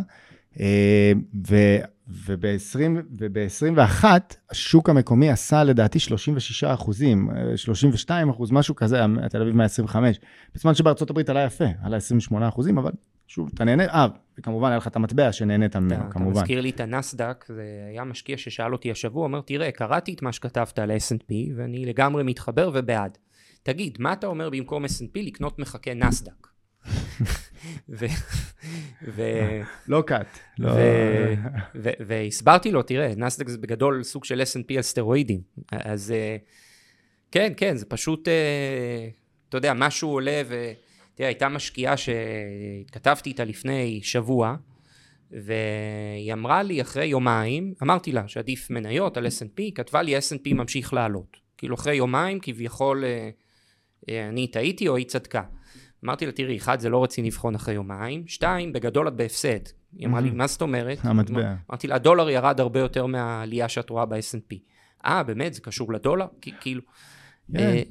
[2.08, 4.06] וב-21,
[4.50, 10.20] השוק המקומי עשה לדעתי 36 אחוזים, 32 אחוז, משהו כזה, תל אביב 125.
[10.56, 12.92] בזמן שבארצות הברית עלה יפה, עלה 28 אחוזים, אבל
[13.28, 14.08] שוב, אתה נהנה, אה,
[14.40, 16.32] וכמובן היה לך את המטבע שנהנית ממנו, כמובן.
[16.32, 20.22] אתה מזכיר לי את הנסדק, זה היה משקיע ששאל אותי השבוע, אומר, תראה, קראתי את
[20.22, 23.18] מה שכתבת על S&P, ואני לגמרי מתחבר ובעד.
[23.64, 26.48] תגיד, מה אתה אומר במקום S&P לקנות מחכה נסדק?
[29.16, 29.26] ו...
[29.88, 30.40] לא קאט.
[30.60, 30.72] לא...
[31.76, 35.42] והסברתי לו, תראה, נסדק זה בגדול סוג של S&P על סטרואידים.
[35.72, 36.38] אז אה,
[37.32, 39.08] כן, כן, זה פשוט, אה,
[39.50, 40.72] אתה יודע, משהו עולה ו...
[41.16, 44.56] תראה, הייתה משקיעה שהתכתבתי איתה לפני שבוע,
[45.32, 50.94] והיא אמרה לי אחרי יומיים, אמרתי לה שעדיף מניות על S&P, כתבה לי S&P ממשיך
[50.94, 51.38] לעלות.
[51.58, 53.04] כאילו אחרי יומיים כביכול
[54.10, 55.44] אה, אני טעיתי או היא צדקה.
[56.06, 59.60] אמרתי לה, תראי, אחד, זה לא רציני לבחון אחרי יומיים, שתיים, בגדול את בהפסד.
[59.98, 60.98] היא אמרה לי, מה זאת אומרת?
[61.02, 61.54] המטבע.
[61.70, 64.56] אמרתי לה, הדולר ירד הרבה יותר מהעלייה שאת רואה ב-S&P.
[65.06, 65.54] אה, באמת?
[65.54, 66.26] זה קשור לדולר?
[66.42, 66.82] כאילו...
[67.54, 67.60] כן.
[67.60, 67.82] אה,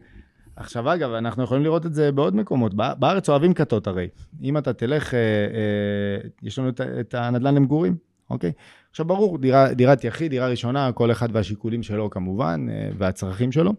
[0.56, 2.74] עכשיו, אגב, אנחנו יכולים לראות את זה בעוד מקומות.
[2.74, 4.08] בארץ אוהבים כתות הרי.
[4.42, 6.68] אם אתה תלך, אה, אה, יש לנו
[7.00, 7.96] את הנדל"ן למגורים,
[8.30, 8.52] אוקיי?
[8.90, 12.66] עכשיו, ברור, דירה, דירת יחיד, דירה ראשונה, כל אחד והשיקולים שלו כמובן,
[12.98, 13.72] והצרכים שלו.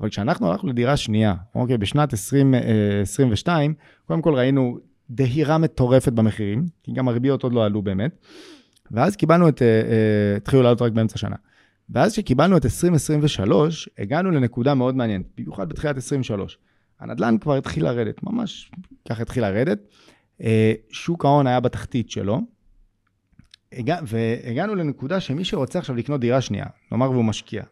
[0.00, 3.76] אבל כשאנחנו הלכנו לדירה שנייה, אוקיי, בשנת 2022, אה,
[4.06, 4.78] קודם כל ראינו
[5.10, 8.16] דהירה מטורפת במחירים, כי גם הריביות עוד לא עלו באמת,
[8.90, 11.36] ואז קיבלנו את, אה, אה, התחילו לעלות רק באמצע השנה.
[11.90, 16.58] ואז כשקיבלנו את 2023, הגענו לנקודה מאוד מעניינת, במיוחד בתחילת 23.
[17.00, 18.70] הנדל"ן כבר התחיל לרדת, ממש
[19.08, 19.78] ככה התחיל לרדת.
[20.90, 22.40] שוק ההון היה בתחתית שלו,
[24.06, 27.62] והגענו לנקודה שמי שרוצה עכשיו לקנות דירה שנייה, נאמר והוא משקיע,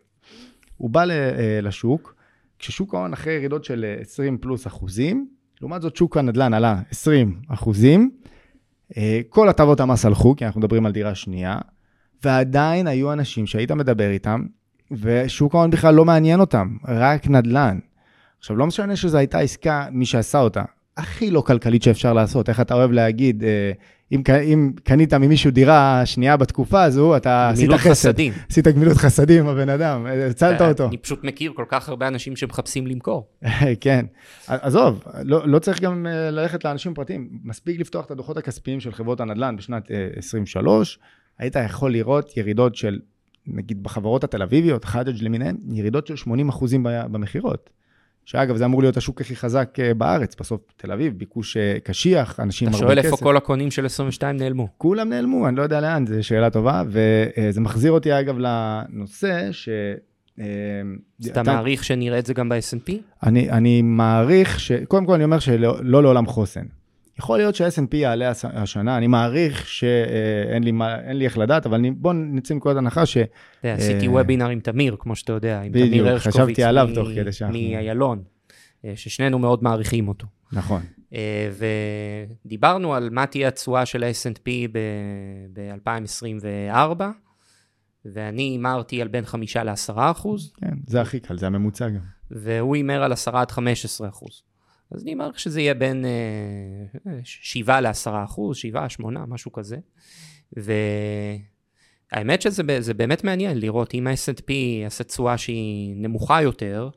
[0.81, 2.15] הוא בא אה, לשוק,
[2.59, 5.29] כששוק ההון אחרי ירידות של 20 אה, פלוס אחוזים,
[5.61, 8.11] לעומת זאת שוק הנדל"ן עלה 20 אחוזים,
[8.97, 11.59] אה, כל הטבות המס הלכו, כי אנחנו מדברים על דירה שנייה,
[12.25, 14.45] ועדיין היו אנשים שהיית מדבר איתם,
[14.91, 17.79] ושוק ההון בכלל לא מעניין אותם, רק נדל"ן.
[18.39, 20.63] עכשיו, לא משנה שזו הייתה עסקה, מי שעשה אותה,
[21.01, 22.49] הכי לא כלכלית שאפשר לעשות.
[22.49, 23.45] איך אתה אוהב להגיד,
[24.13, 27.91] אם, אם קנית ממישהו דירה שנייה בתקופה הזו, אתה עשית חסד.
[27.91, 28.33] חסדים.
[28.51, 30.89] עשית גמילות חסדים הבן אדם, הצלת אותו.
[30.89, 33.29] אני פשוט מכיר כל כך הרבה אנשים שמחפשים למכור.
[33.81, 34.07] כן.
[34.47, 37.29] עזוב, לא, לא צריך גם אה, ללכת לאנשים פרטיים.
[37.45, 41.05] מספיק לפתוח את הדוחות הכספיים של חברות הנדל"ן בשנת 23, אה,
[41.39, 42.99] היית יכול לראות ירידות של,
[43.47, 47.71] נגיד בחברות התל אביביות, חאג' למיניהן, ירידות של 80 אחוזים במכירות.
[48.31, 52.41] שאגב, זה אמור להיות השוק הכי חזק אה, בארץ, בסוף תל אביב, ביקוש אה, קשיח,
[52.41, 53.13] אנשים אתה הרבה שואל כסף.
[53.13, 54.69] איפה כל הקונים של 22 נעלמו.
[54.79, 59.69] כולם נעלמו, אני לא יודע לאן, זו שאלה טובה, וזה מחזיר אותי אגב לנושא ש...
[60.41, 60.45] אה,
[61.21, 62.93] אז אתה אתה- מעריך שנראה את זה גם ב-S&P?
[63.23, 64.73] אני, אני מעריך ש...
[64.89, 66.65] קודם כל אני אומר שלא לא לעולם חוסן.
[67.21, 71.79] יכול להיות שה-S&P יעלה הש- השנה, אני מעריך שאין לי, מה- לי איך לדעת, אבל
[71.79, 73.17] אני, בוא נצא מנקודת הנחה ש...
[73.17, 73.29] אתה
[73.65, 76.35] יודע, עשיתי אה, וובינר עם תמיר, כמו שאתה יודע, עם תמיר הרשקוביץ.
[76.37, 78.23] חשבתי עליו תוך כדי שאנחנו- מאיילון,
[78.85, 80.27] אה, ששנינו מאוד מעריכים אותו.
[80.53, 80.83] נכון.
[81.15, 81.51] אה,
[82.45, 84.49] ודיברנו על מה תהיה התשואה של ה-S&P
[85.53, 87.03] ב-2024,
[88.05, 92.01] ואני הימרתי על בין 5 ל-10 אחוז, כן, זה הכי קל, זה הממוצע גם.
[92.31, 94.43] והוא הימר על 10 עד 15 אחוז.
[94.93, 96.05] אז אני מעריך שזה יהיה בין
[97.25, 97.91] 7 ל-10
[98.25, 99.77] אחוז, 7, 8, משהו כזה.
[102.13, 106.89] והאמת שזה באמת מעניין לראות אם ה-S&P יעשה תשואה שהיא נמוכה יותר,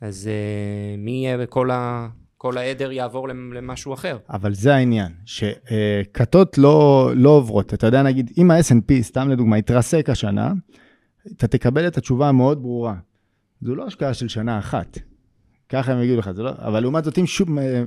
[0.00, 2.08] אז אה, מי יהיה בכל ה...
[2.36, 4.18] כל העדר יעבור למ- למשהו אחר.
[4.30, 7.74] אבל זה העניין, שכתות לא, לא עוברות.
[7.74, 10.52] אתה יודע, נגיד, אם ה-S&P, סתם לדוגמה, יתרסק השנה,
[11.36, 12.94] אתה תקבל את התשובה המאוד ברורה.
[13.62, 14.98] זו לא השקעה של שנה אחת.
[15.68, 16.50] ככה הם יגידו לך, זה לא...
[16.58, 17.82] אבל לעומת זאת, אם שוק, אה, אה,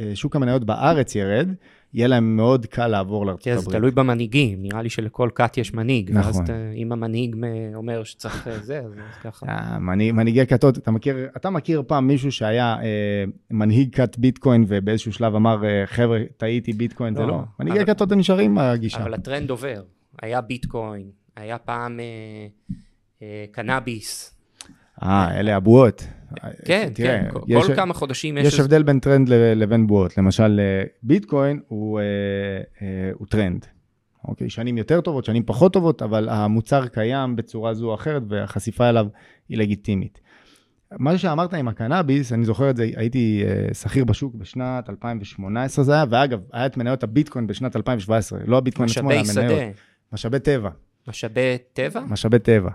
[0.00, 1.48] אה, שוק המניות בארץ ירד,
[1.94, 3.76] יהיה להם מאוד קל לעבור לארצות כן, זה הברית.
[3.76, 6.10] תלוי במנהיגים, נראה לי שלכל כת יש מנהיג.
[6.14, 6.44] ואז נכון.
[6.44, 7.36] אתה, אם המנהיג
[7.74, 9.46] אומר שצריך זה, אז ככה.
[9.78, 12.76] מנהיג- מנהיגי כתות, אתה מכיר, אתה מכיר פעם מישהו שהיה
[13.50, 17.40] מנהיג כת ביטקוין ובאיזשהו שלב אמר, חבר'ה, טעיתי ביטקוין, זה לא, לא.
[17.60, 18.98] מנהיגי כתות הם נשארים בגישה.
[19.02, 19.82] אבל הטרנד עובר.
[20.22, 22.00] היה ביטקוין, היה פעם
[23.52, 24.33] קנאביס.
[25.02, 26.06] אה, אלה הבועות.
[26.64, 28.46] כן, תראה, כן, יש- כל כמה חודשים יש...
[28.46, 30.18] יש הבדל בין טרנד לבין בועות.
[30.18, 32.04] למשל, אה, ביטקוין הוא, אה,
[32.82, 33.66] אה, הוא טרנד.
[34.28, 38.88] אוקיי, שנים יותר טובות, שנים פחות טובות, אבל המוצר קיים בצורה זו או אחרת, והחשיפה
[38.88, 39.06] אליו
[39.48, 40.20] היא לגיטימית.
[40.98, 45.92] מה שאמרת עם הקנאביס, אני זוכר את זה, הייתי אה, שכיר בשוק בשנת 2018 זה
[45.92, 49.58] היה, ואגב, היה את מניות הביטקוין בשנת 2017, לא הביטקוין עצמו, משאבי היה מניות.
[49.60, 49.70] שדה,
[50.12, 50.70] משאבי טבע,
[51.08, 52.00] משאבי טבע.
[52.00, 52.70] משאבי טבע.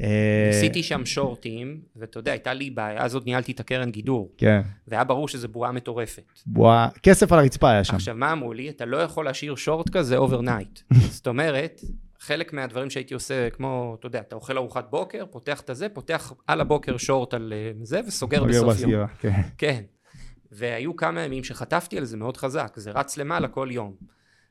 [0.00, 4.32] אה, ניסיתי שם שורטים, ואתה יודע, הייתה לי בעיה, אז עוד ניהלתי את הקרן גידור,
[4.38, 6.22] כן, והיה ברור שזו בועה מטורפת.
[6.46, 7.94] בועה, כסף על הרצפה היה שם.
[7.94, 8.68] עכשיו, מה אמרו לי?
[8.68, 10.80] אתה לא יכול להשאיר שורט כזה overnight.
[11.16, 11.80] זאת אומרת,
[12.20, 16.32] חלק מהדברים שהייתי עושה, כמו, אתה יודע, אתה אוכל ארוחת בוקר, פותח את הזה, פותח
[16.46, 19.06] על הבוקר שורט על אה, זה, וסוגר סוגר בסוף יום.
[19.18, 19.40] כן.
[19.58, 19.82] כן.
[20.52, 23.94] והיו כמה ימים שחטפתי על זה מאוד חזק, זה רץ למעלה כל יום.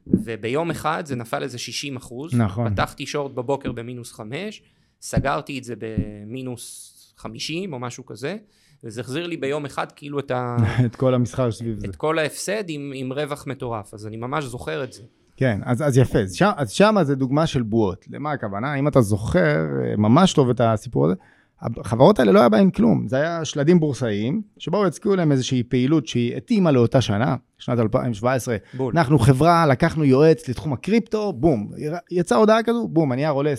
[0.08, 2.34] וביום אחד זה נפל איזה 60 אחוז.
[2.34, 2.74] נכון.
[2.74, 4.62] פתחתי שורט בבוקר במינוס 5,
[5.02, 8.38] סגרתי את זה במינוס 50 או משהו כזה,
[8.84, 10.58] וזה החזיר לי ביום אחד כאילו את, ה...
[10.86, 11.88] את כל המסחר סביב זה.
[11.88, 15.04] את כל ההפסד עם, עם רווח מטורף, אז אני ממש זוכר את זה.
[15.38, 18.06] כן, אז, אז יפה, אז שם, אז שמה זה דוגמה של בועות.
[18.10, 18.76] למה הכוונה?
[18.76, 21.16] אם אתה זוכר אה, ממש טוב את הסיפור הזה,
[21.62, 26.08] החברות האלה לא היה בהן כלום, זה היה שלדים בורסאיים, שבאו והצקיעו להם איזושהי פעילות
[26.08, 28.56] שהיא התאימה לאותה שנה, שנת 2017.
[28.74, 28.94] בול.
[28.98, 31.72] אנחנו חברה, לקחנו יועץ לתחום הקריפטו, בום,
[32.12, 33.54] יצאה הודעה כזו, בום, הנייר עולה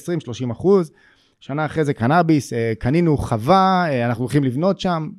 [0.48, 0.92] 20-30 אחוז,
[1.40, 5.10] שנה אחרי זה קנאביס, אה, קנינו חווה, אה, אנחנו הולכים לבנות שם.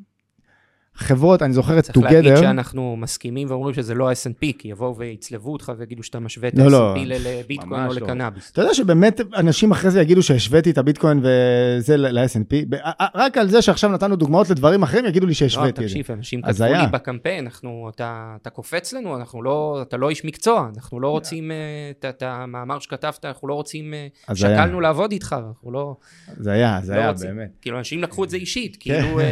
[0.96, 5.54] חברות, אני זוכר את צריך להגיד שאנחנו מסכימים ואומרים שזה לא ה-S&P, כי יבואו ויצלבו
[5.54, 7.94] אותך ויגידו שאתה משווה את לא, לא, ה-S&P לביטקוין או לא.
[7.96, 8.52] לקנאביס.
[8.52, 12.76] אתה יודע שבאמת אנשים אחרי זה יגידו שהשוויתי את הביטקוין וזה ל-S&P,
[13.16, 15.96] רק על זה שעכשיו נתנו דוגמאות לדברים אחרים, יגידו לי לא, שהשוויתי את זה.
[15.96, 16.86] תקשיב, אנשים כתבו לי היה.
[16.88, 21.52] בקמפיין, אנחנו, אתה, אתה קופץ לנו, אנחנו לא, אתה לא איש מקצוע, אנחנו לא רוצים,
[21.52, 21.56] אה,
[22.00, 24.58] את- את המאמר שכתבת, אנחנו לא רוצים, אה, אז היה.
[24.58, 25.96] שקלנו לעבוד איתך, אנחנו לא,
[26.38, 27.36] זה היה, זה לא היה רוצים.
[27.36, 27.50] באמת.
[27.62, 29.02] כאילו, אנשים לקחו את זה אישית, כן.
[29.02, 29.26] כאילו אה,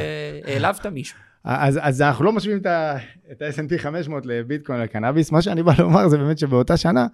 [0.45, 1.17] העלבת מישהו.
[1.43, 6.17] אז, אז אנחנו לא משווים את ה-S&P 500 לביטקוין לקנאביס, מה שאני בא לומר זה
[6.17, 7.07] באמת שבאותה שנה,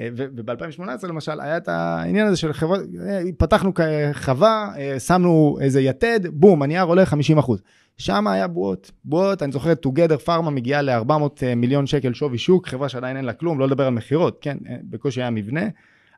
[0.00, 3.72] אה, וב-2018 למשל, היה את העניין הזה של חברות, אה, פתחנו
[4.12, 7.62] חווה, אה, שמנו איזה יתד, בום, הנייר עולה 50 אחוז.
[7.96, 12.88] שם היה בועות, בועות, אני זוכר, Together פארמה מגיעה ל-400 מיליון שקל שווי שוק, חברה
[12.88, 14.56] שעדיין אין לה כלום, לא לדבר על מכירות, כן,
[14.90, 15.64] בקושי היה מבנה.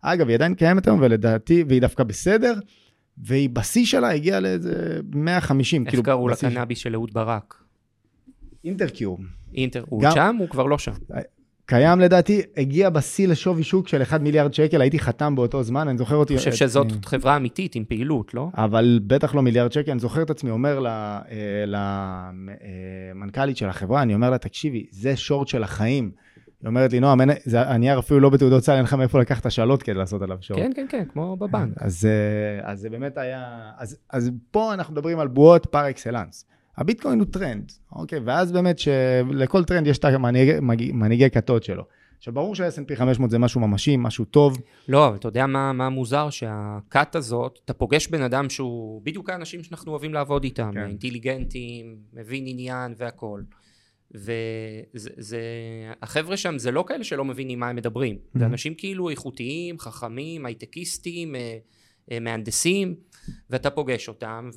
[0.02, 2.54] אגב, היא עדיין קיימת היום, ולדעתי, והיא דווקא בסדר,
[3.18, 7.54] והיא בשיא שלה הגיעה לאיזה 150, איך כאילו, קראו לקנאביס של אהוד ברק?
[8.64, 9.18] אינטרקיור.
[9.54, 10.36] אינטר, הוא גם- שם?
[10.38, 10.92] הוא כבר לא שם.
[11.66, 15.98] קיים לדעתי, הגיע בשיא לשווי שוק של 1 מיליארד שקל, הייי חתם באותו זמן, אני
[15.98, 16.32] זוכר אותי...
[16.34, 18.48] אני חושב את- שזאת חברה אמיתית עם פעילות, לא?
[18.54, 20.80] אבל בטח לא מיליארד שקל, אני זוכר את עצמי אומר
[23.14, 26.10] למנכ"לית של החברה, אני אומר לה, תקשיבי, זה שורט של החיים.
[26.60, 27.20] היא אומרת לי, נועם,
[27.52, 30.60] הנייר אפילו לא בתעודות סל, אין לך מאיפה לקחת השאלות כדי לעשות עליו שורט.
[30.60, 31.74] כן, כן, כן, כמו בבנק.
[31.76, 33.70] אז, אה, אז זה באמת היה...
[33.78, 36.44] אז, אז פה אנחנו מדברים על בועות פר אקסלנס.
[36.76, 38.18] הביטקוין הוא טרנד, אוקיי?
[38.24, 40.60] ואז באמת שלכל טרנד יש את המנהיגי
[40.92, 41.84] מנהיגי כתות שלו.
[42.18, 44.58] עכשיו, ברור שה-S&P 500 זה משהו ממשי, משהו טוב.
[44.88, 46.30] לא, אבל אתה יודע מה, מה מוזר?
[46.30, 50.86] שהכת הזאת, אתה פוגש בן אדם שהוא בדיוק האנשים שאנחנו אוהבים לעבוד איתם, כן.
[50.86, 53.44] אינטליגנטים, מבין עניין והכול.
[54.14, 55.40] וזה,
[56.02, 58.38] החבר'ה שם זה לא כאלה שלא מבינים מה הם מדברים, Mhm.
[58.38, 61.58] זה אנשים כאילו איכותיים, חכמים, הייטקיסטים, אה,
[62.12, 62.94] אה, מהנדסים,
[63.50, 64.50] ואתה פוגש אותם,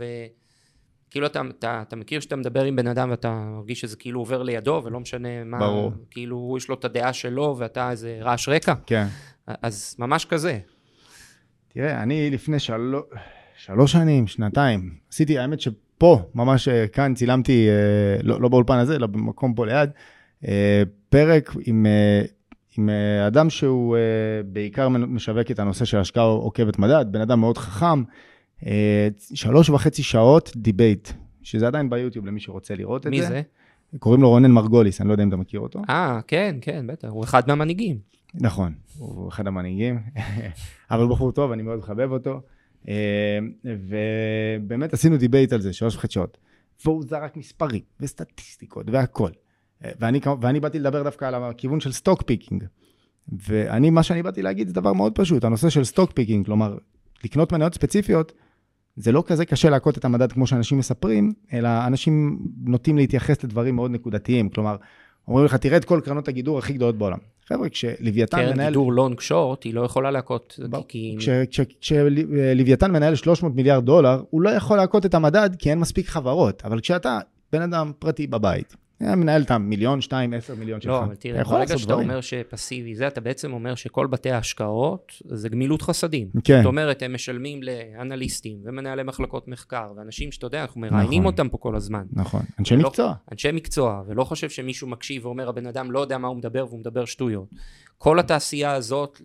[1.07, 4.43] וכאילו אתה, אתה, אתה מכיר שאתה מדבר עם בן אדם ואתה מרגיש שזה כאילו עובר
[4.43, 5.91] לידו, ולא משנה מה, ברור.
[6.11, 9.05] כאילו יש לו את הדעה שלו ואתה איזה רעש רקע, כן.
[9.47, 10.59] אז ממש כזה.
[11.67, 12.93] תראה, אני לפני של...
[13.57, 15.59] שלוש שנים, שנתיים, עשיתי, האמת
[15.99, 19.89] שפה, ממש אה, כאן צילמתי, אה, לא, לא באולפן הזה, אלא במקום פה ליד,
[20.47, 21.85] אה, פרק עם,
[22.77, 22.89] עם
[23.27, 23.97] אדם שהוא
[24.45, 28.03] בעיקר משווק את הנושא של השקעה עוקבת מדד, בן אדם מאוד חכם,
[29.33, 31.09] שלוש וחצי שעות debate,
[31.43, 33.27] שזה עדיין ביוטיוב למי שרוצה לראות את מי זה.
[33.27, 33.41] זה?
[33.99, 35.81] קוראים לו רונן מרגוליס, אני לא יודע אם אתה מכיר אותו.
[35.89, 37.97] אה, כן, כן, בטח, הוא אחד מהמנהיגים.
[38.35, 39.99] נכון, הוא אחד המנהיגים,
[40.91, 42.41] אבל בחור טוב, אני מאוד מחבב אותו.
[42.87, 46.37] אה, ובאמת עשינו debate על זה, שלוש וחצי שעות.
[46.85, 49.29] והוא זרק מספרים וסטטיסטיקות והכל.
[49.85, 52.63] אה, ואני, ואני באתי לדבר דווקא על הכיוון של stock picking.
[53.47, 56.77] ואני, מה שאני באתי להגיד זה דבר מאוד פשוט, הנושא של stock picking, כלומר,
[57.23, 58.33] לקנות מניות ספציפיות,
[58.95, 63.75] זה לא כזה קשה להכות את המדד כמו שאנשים מספרים, אלא אנשים נוטים להתייחס לדברים
[63.75, 64.49] מאוד נקודתיים.
[64.49, 64.75] כלומר,
[65.29, 67.17] אומרים לך, תראה את כל קרנות הגידור הכי גדולות בעולם.
[67.47, 68.67] חבר'ה, כשלוויתן קרן מנהל...
[68.67, 70.59] גידור long short, היא לא יכולה להכות.
[70.87, 71.17] כי...
[71.81, 76.61] כשלוויתן מנהל 300 מיליארד דולר, הוא לא יכול להכות את המדד כי אין מספיק חברות.
[76.65, 77.19] אבל כשאתה
[77.51, 81.77] בן אדם פרטי בבית, מנהל את המיליון, שתיים, עשר מיליון שלך, לא, אבל תראה, ברגע
[81.77, 82.09] שאתה דברים.
[82.09, 86.27] אומר שפסיבי זה, אתה בעצם אומר שכל בתי ההשקעות זה גמילות חסדים.
[86.43, 86.57] כן.
[86.57, 91.25] זאת אומרת, הם משלמים לאנליסטים ומנהלי מחלקות מחקר, ואנשים שאתה יודע, אנחנו מראיינים נכון.
[91.25, 92.03] אותם פה כל הזמן.
[92.13, 93.13] נכון, אנשי ולא- מקצוע.
[93.31, 96.79] אנשי מקצוע, ולא חושב שמישהו מקשיב ואומר, הבן אדם לא יודע מה הוא מדבר והוא
[96.79, 97.47] מדבר שטויות.
[97.97, 99.21] כל התעשייה הזאת,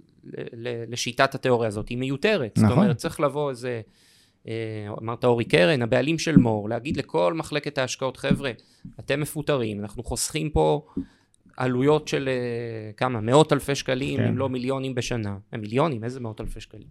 [0.89, 2.53] לשיטת התיאוריה הזאת, היא מיותרת.
[2.57, 2.79] זאת נכון.
[2.79, 3.81] אומרת, צריך לבוא איזה, אה,
[5.03, 8.51] אמרת אורי קרן, הבעלים של מור, להגיד לכל מחלקת ההשקעות, חבר'ה,
[9.01, 10.87] אתם מפוטרים, אנחנו חוסכים פה
[11.57, 14.27] עלויות של אה, כמה, מאות אלפי שקלים, כן.
[14.27, 15.37] אם לא מיליונים בשנה.
[15.55, 16.87] אה, מיליונים, איזה מאות אלפי שקלים.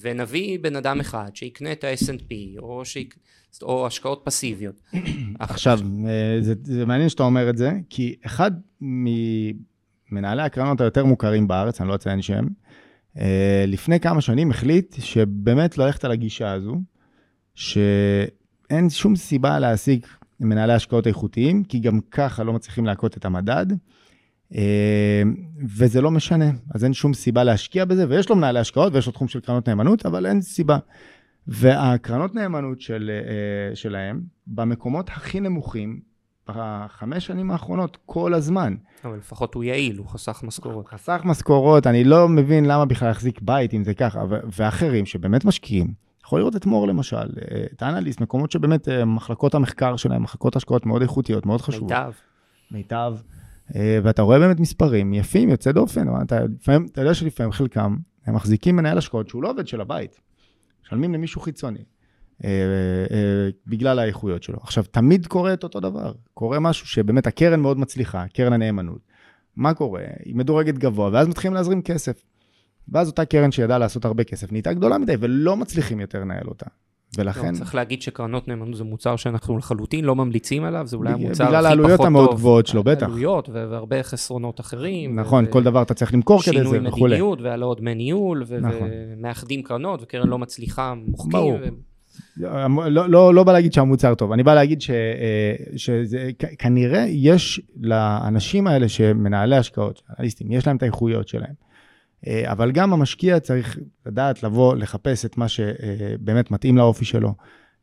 [0.00, 3.18] ונביא בן אדם אחד שיקנה את ה-S&P, או, שיק...
[3.62, 4.80] או השקעות פסיביות.
[5.38, 8.50] עכשיו, אה, זה, זה מעניין שאתה אומר את זה, כי אחד
[8.80, 12.72] ממנהלי הקרנות היותר מוכרים בארץ, אני לא אציין שם, אה,
[13.66, 16.80] לפני כמה שנים החליט שבאמת ללכת על הגישה הזו,
[17.54, 20.06] שאין שום סיבה להעסיק
[20.40, 23.66] מנהלי השקעות איכותיים, כי גם ככה לא מצליחים להכות את המדד,
[24.54, 25.22] אה,
[25.76, 29.12] וזה לא משנה, אז אין שום סיבה להשקיע בזה, ויש לו מנהלי השקעות ויש לו
[29.12, 30.78] תחום של קרנות נאמנות, אבל אין סיבה.
[31.46, 36.00] והקרנות נאמנות של, אה, שלהם, במקומות הכי נמוכים,
[36.48, 38.74] בחמש שנים האחרונות, כל הזמן.
[39.04, 40.88] אבל לפחות הוא יעיל, הוא חסך משכורות.
[40.88, 45.92] חסך משכורות, אני לא מבין למה בכלל להחזיק בית אם זה ככה, ואחרים שבאמת משקיעים.
[46.24, 50.56] יכול לראות את מור למשל, אה, את האנליסט, מקומות שבאמת אה, מחלקות המחקר שלהם, מחלקות
[50.56, 51.92] השקעות מאוד איכותיות, מאוד חשובות.
[51.92, 52.12] מיטב.
[52.70, 53.14] מיטב.
[53.74, 58.34] אה, ואתה רואה באמת מספרים יפים, יוצא דופן, אתה, לפעמים, אתה יודע שלפעמים חלקם, הם
[58.34, 60.20] מחזיקים מנהל השקעות שהוא לא עובד של הבית,
[60.84, 61.84] משלמים למישהו חיצוני,
[63.66, 64.58] בגלל האיכויות שלו.
[64.62, 68.98] עכשיו, תמיד קורה את אותו דבר, קורה משהו שבאמת הקרן מאוד מצליחה, קרן הנאמנות.
[69.56, 70.02] מה קורה?
[70.24, 72.22] היא מדורגת גבוה, ואז מתחילים להזרים כסף.
[72.88, 76.66] ואז אותה קרן שידעה לעשות הרבה כסף נהייתה גדולה מדי, ולא מצליחים יותר לנהל אותה.
[77.18, 81.12] ולכן, לא, צריך להגיד שקרנות נאמנות זה מוצר שאנחנו לחלוטין לא ממליצים עליו, זה אולי
[81.12, 81.48] המוצר הכי פחות טוב.
[81.48, 83.06] בגלל העלויות המאוד גבוהות שלו, בטח.
[83.06, 85.20] עלויות והרבה חסרונות אחרים.
[85.20, 87.04] נכון, ו- כל דבר אתה צריך למכור כדי זה שינוי וכולי.
[87.14, 88.88] מדיניות והעלאות דמי ניהול, נכון.
[89.16, 91.30] ומאחדים קרנות, וקרן לא מצליחה, מוחקים.
[91.32, 91.58] ברור.
[91.62, 91.91] ו-
[92.36, 97.60] לא, לא, לא בא להגיד שהמוצר טוב, אני בא להגיד ש, אה, שזה כנראה יש
[97.76, 101.54] לאנשים האלה שמנהלי השקעות, אנליסטים, יש להם את האיכויות שלהם.
[102.26, 107.34] אה, אבל גם המשקיע צריך לדעת לבוא, לחפש את מה שבאמת מתאים לאופי שלו.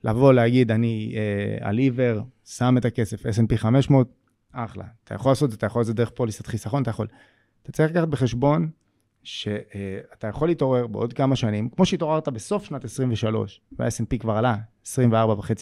[0.03, 1.79] לבוא, להגיד, אני אה, על
[2.45, 4.07] שם את הכסף, S&P 500,
[4.51, 4.83] אחלה.
[5.03, 7.07] אתה יכול לעשות את זה, אתה יכול לעשות את זה דרך פוליסת חיסכון, אתה יכול.
[7.63, 8.69] אתה צריך לקחת בחשבון
[9.23, 14.55] שאתה יכול להתעורר בעוד כמה שנים, כמו שהתעוררת בסוף שנת 23, וה-S&P כבר עלה
[14.85, 14.91] 24.5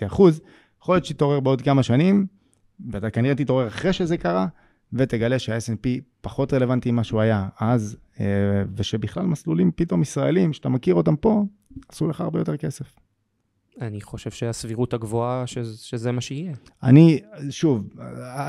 [0.05, 0.41] אחוז,
[0.81, 2.27] יכול להיות שתתעורר בעוד כמה שנים,
[2.91, 4.47] ואתה כנראה תתעורר אחרי שזה קרה,
[4.93, 5.87] ותגלה שה-S&P
[6.21, 8.25] פחות רלוונטי ממה שהוא היה אז, אה,
[8.75, 11.45] ושבכלל מסלולים פתאום ישראלים, שאתה מכיר אותם פה,
[11.89, 12.95] עשו לך הרבה יותר כסף.
[13.81, 16.53] אני חושב שהסבירות הגבוהה ש- שזה מה שיהיה.
[16.83, 17.19] אני,
[17.49, 17.89] שוב,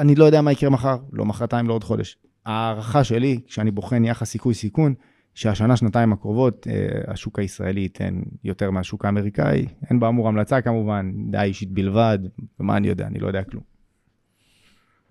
[0.00, 2.16] אני לא יודע מה יקרה מחר, לא מחרתיים, לא עוד חודש.
[2.48, 4.94] ההערכה שלי, כשאני בוחן יחס סיכוי-סיכון,
[5.34, 9.66] שהשנה, שנתיים הקרובות, אה, השוק הישראלי ייתן יותר מהשוק האמריקאי.
[9.90, 12.18] אין באמור המלצה כמובן, דעה אישית בלבד,
[12.60, 13.62] ומה אני יודע, אני לא יודע כלום.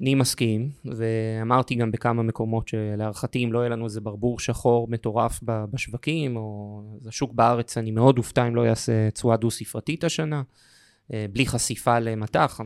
[0.02, 5.40] אני מסכים, ואמרתי גם בכמה מקומות שלהערכתי אם לא יהיה לנו איזה ברבור שחור מטורף
[5.44, 10.42] בשווקים, או השוק בארץ, אני מאוד אופתע אם לא יעשה תשואה דו-ספרתית השנה.
[11.14, 12.60] אה, בלי חשיפה למטח,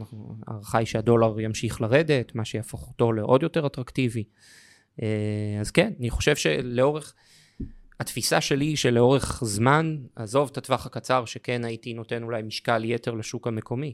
[0.48, 4.24] ההערכה היא שהדולר ימשיך לרדת, מה שיהפוך אותו לעוד יותר אטרקטיבי.
[5.02, 5.08] אה,
[5.60, 7.14] אז כן, אני חושב שלאורך,
[8.00, 13.14] התפיסה שלי היא שלאורך זמן, עזוב את הטווח הקצר, שכן הייתי נותן אולי משקל יתר
[13.14, 13.94] לשוק המקומי.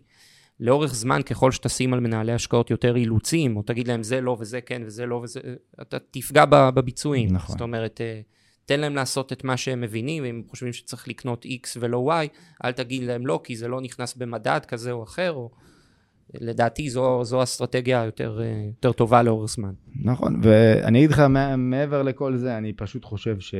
[0.60, 4.62] לאורך זמן, ככל שתשים על מנהלי השקעות יותר אילוצים, או תגיד להם זה לא וזה
[4.62, 5.40] כן וזה לא וזה,
[5.82, 7.30] אתה תפגע בביצועים.
[7.32, 7.54] נכון.
[7.54, 8.22] זאת אומרת, אה,
[8.68, 12.28] תן להם לעשות את מה שהם מבינים, אם חושבים שצריך לקנות X ולא Y,
[12.66, 15.52] אל תגיד להם לא, כי זה לא נכנס במדד כזה או אחר, או...
[16.34, 19.72] לדעתי זו, זו אסטרטגיה יותר, אה, יותר טובה לאורך זמן.
[19.96, 21.24] נכון, ואני אגיד לך,
[21.58, 23.56] מעבר לכל זה, אני פשוט חושב ש...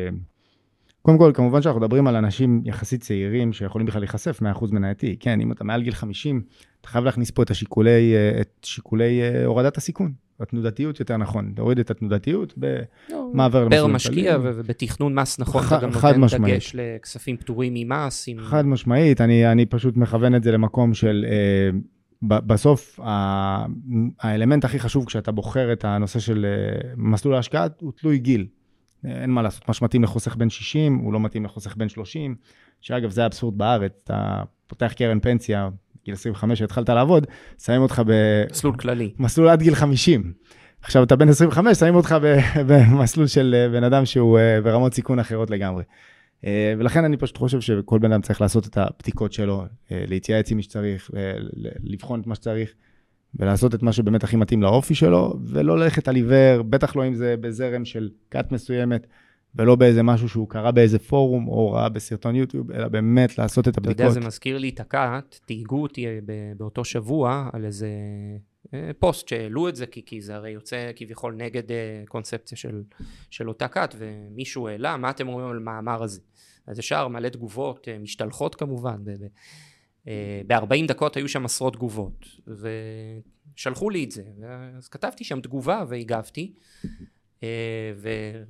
[1.02, 5.16] קודם כל, כמובן שאנחנו מדברים על אנשים יחסית צעירים שיכולים בכלל להיחשף 100% מנייתי.
[5.20, 6.42] כן, אם אתה מעל גיל 50,
[6.82, 10.14] אתה חייב להכניס פה את השיקולי, אה, את שיקולי אה, הורדת הסיכון.
[10.40, 15.90] התנודתיות יותר נכון, להוריד את התנודתיות במעבר למסלול פר משקיע ובתכנון מס נכון, אתה גם
[15.90, 16.54] נותן משמעית.
[16.54, 18.26] דגש לכספים פטורים ממס.
[18.28, 18.40] עם...
[18.40, 21.70] חד משמעית, אני, אני פשוט מכוון את זה למקום של, אה,
[22.22, 23.66] בסוף ה,
[24.20, 28.48] האלמנט הכי חשוב כשאתה בוחר את הנושא של אה, מסלול ההשקעה הוא תלוי גיל.
[29.06, 32.36] אין מה לעשות, מה שמתאים לחוסך בין 60, הוא לא מתאים לחוסך בין 30,
[32.82, 35.70] שאגב זה האבסורד בארץ, אתה פותח קרן פנסיה,
[36.08, 37.28] גיל 25 התחלת לעבוד,
[37.64, 39.12] שמים אותך במסלול כללי.
[39.20, 40.34] מסלול עד גיל 50.
[40.82, 42.16] עכשיו אתה בן 25, שמים אותך
[42.68, 45.84] במסלול של אה, בן אדם שהוא אה, ברמות סיכון אחרות לגמרי.
[46.46, 50.58] אה, ולכן אני פשוט חושב שכל בן אדם צריך לעשות את הבדיקות שלו, להתייעץ עם
[50.58, 51.12] מי שצריך,
[51.84, 52.74] לבחון את מה שצריך,
[53.40, 57.14] ולעשות את מה שבאמת הכי מתאים לאופי שלו, ולא ללכת על עיוור, בטח לא אם
[57.14, 59.08] זה בזרם של כת מסוימת.
[59.58, 63.78] ולא באיזה משהו שהוא קרא באיזה פורום או ראה בסרטון יוטיוב, אלא באמת לעשות את
[63.78, 63.96] הבדיקות.
[63.96, 66.20] אתה יודע, זה מזכיר לי את הכת, תהיגו אותי אה,
[66.58, 67.90] באותו שבוע על איזה
[68.74, 72.84] אה, פוסט שהעלו את זה, כי, כי זה הרי יוצא כביכול נגד אה, קונספציה של,
[73.30, 76.22] של אותה כת, ומישהו העלה, מה אתם אומרים על המאמר הזה?
[76.68, 79.04] אז ישר מלא תגובות, משתלחות כמובן,
[80.48, 82.26] ב-40 דקות היו שם עשרות תגובות,
[83.56, 84.24] ושלחו לי את זה,
[84.78, 86.54] אז כתבתי שם תגובה והגבתי.
[87.44, 87.94] אה,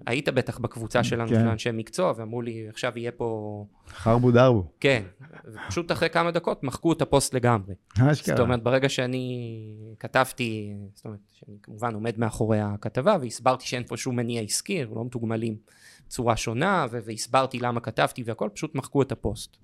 [0.06, 1.36] והיית בטח בקבוצה שלנו, כן.
[1.36, 3.66] של אנשי מקצוע, ואמרו לי, עכשיו יהיה פה...
[3.90, 4.72] חרבו דרבו.
[4.80, 5.04] כן,
[5.46, 7.76] ופשוט אחרי כמה דקות מחקו את הפוסט לגמרי.
[7.94, 8.36] אשכרה.
[8.36, 9.58] זאת אומרת, ברגע שאני
[10.00, 15.06] כתבתי, זאת אומרת, שאני כמובן עומד מאחורי הכתבה, והסברתי שאין פה שום מניע עסקי, לא
[15.06, 15.56] מתוגמלים
[16.08, 19.58] בצורה שונה, והסברתי למה כתבתי והכל, פשוט מחקו את הפוסט.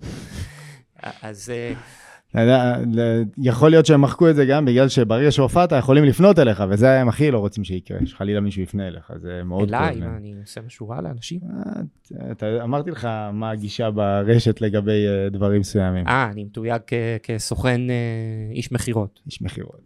[1.02, 1.52] אז...
[3.38, 7.08] יכול להיות שהם מחקו את זה גם בגלל שברגע שהופעת יכולים לפנות אליך, וזה הם
[7.08, 9.74] הכי לא רוצים שיקרה, שחלילה מישהו יפנה אליך, זה מאוד טוב.
[9.74, 11.40] אליי, מה, אני עושה משהו רע לאנשים?
[12.42, 16.08] אה, אמרתי לך מה הגישה ברשת לגבי אה, דברים מסוימים.
[16.08, 16.82] אה, אני מתויג
[17.22, 17.94] כסוכן אה,
[18.50, 19.20] איש מכירות.
[19.26, 19.80] איש מכירות,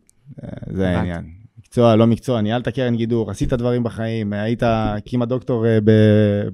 [0.72, 1.30] זה העניין.
[1.58, 4.62] מקצוע, לא מקצוע, ניהלת קרן גידור, עשית דברים בחיים, היית
[5.04, 5.64] כמעט דוקטור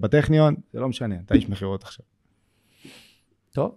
[0.01, 2.07] בטכניון, זה לא משנה, אתה איש מכירות עכשיו.
[3.53, 3.75] טוב.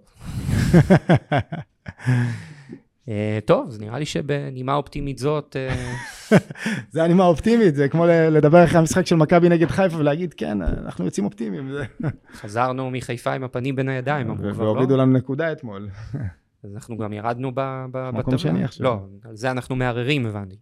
[3.09, 5.55] אה, טוב, אז נראה לי שבנימה אופטימית זאת...
[5.55, 5.95] אה,
[6.91, 11.05] זה הנימה אופטימית, זה כמו לדבר אחרי המשחק של מכבי נגד חיפה ולהגיד, כן, אנחנו
[11.05, 11.71] יוצאים אופטימיים.
[12.33, 14.69] חזרנו מחיפה עם הפנים בין הידיים, אמרו כבר לא.
[14.69, 15.89] והורידו לנו נקודה אתמול.
[16.63, 18.11] אז אנחנו גם ירדנו בטבלה.
[18.11, 18.83] מקום שני עכשיו.
[18.83, 20.55] לא, על זה אנחנו מערערים, הבנתי.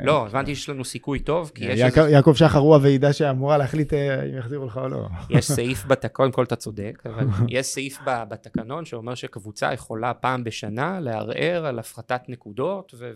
[0.00, 1.96] לא, הבנתי שיש לנו סיכוי טוב, כי יש...
[2.10, 5.08] יעקב שחר הוא הוועידה שאמורה להחליט אה, אם יחזירו לך או לא.
[5.30, 11.00] יש סעיף, קודם כל אתה צודק, אבל יש סעיף בתקנון שאומר שקבוצה יכולה פעם בשנה
[11.00, 13.12] לערער על הפחתת נקודות, ו...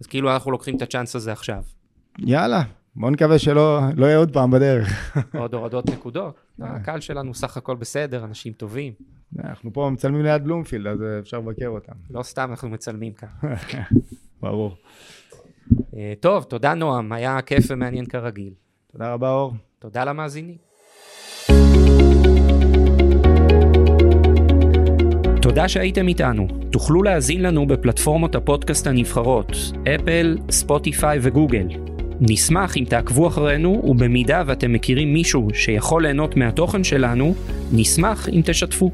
[0.00, 1.62] אז כאילו אנחנו לוקחים את הצ'אנס הזה עכשיו.
[2.18, 2.62] יאללה,
[2.96, 5.16] בוא נקווה שלא לא יהיה עוד פעם בדרך.
[5.40, 6.40] עוד הורדות נקודות.
[6.60, 8.92] הקהל שלנו סך הכל בסדר, אנשים טובים.
[9.44, 11.92] אנחנו פה מצלמים ליד בלומפילד, אז אפשר לבקר אותם.
[12.10, 13.28] לא סתם אנחנו מצלמים כאן.
[14.44, 14.76] ברור.
[15.96, 18.52] אה, טוב, תודה נועם, היה כיף ומעניין כרגיל.
[18.92, 19.52] תודה רבה אור.
[19.78, 20.56] תודה למאזינים.
[25.42, 26.48] תודה שהייתם איתנו.
[26.70, 29.56] תוכלו להאזין לנו בפלטפורמות הפודקאסט הנבחרות,
[29.94, 31.68] אפל, ספוטיפיי וגוגל.
[32.20, 37.34] נשמח אם תעקבו אחרינו, ובמידה ואתם מכירים מישהו שיכול ליהנות מהתוכן שלנו,
[37.72, 38.90] נשמח אם תשתפו.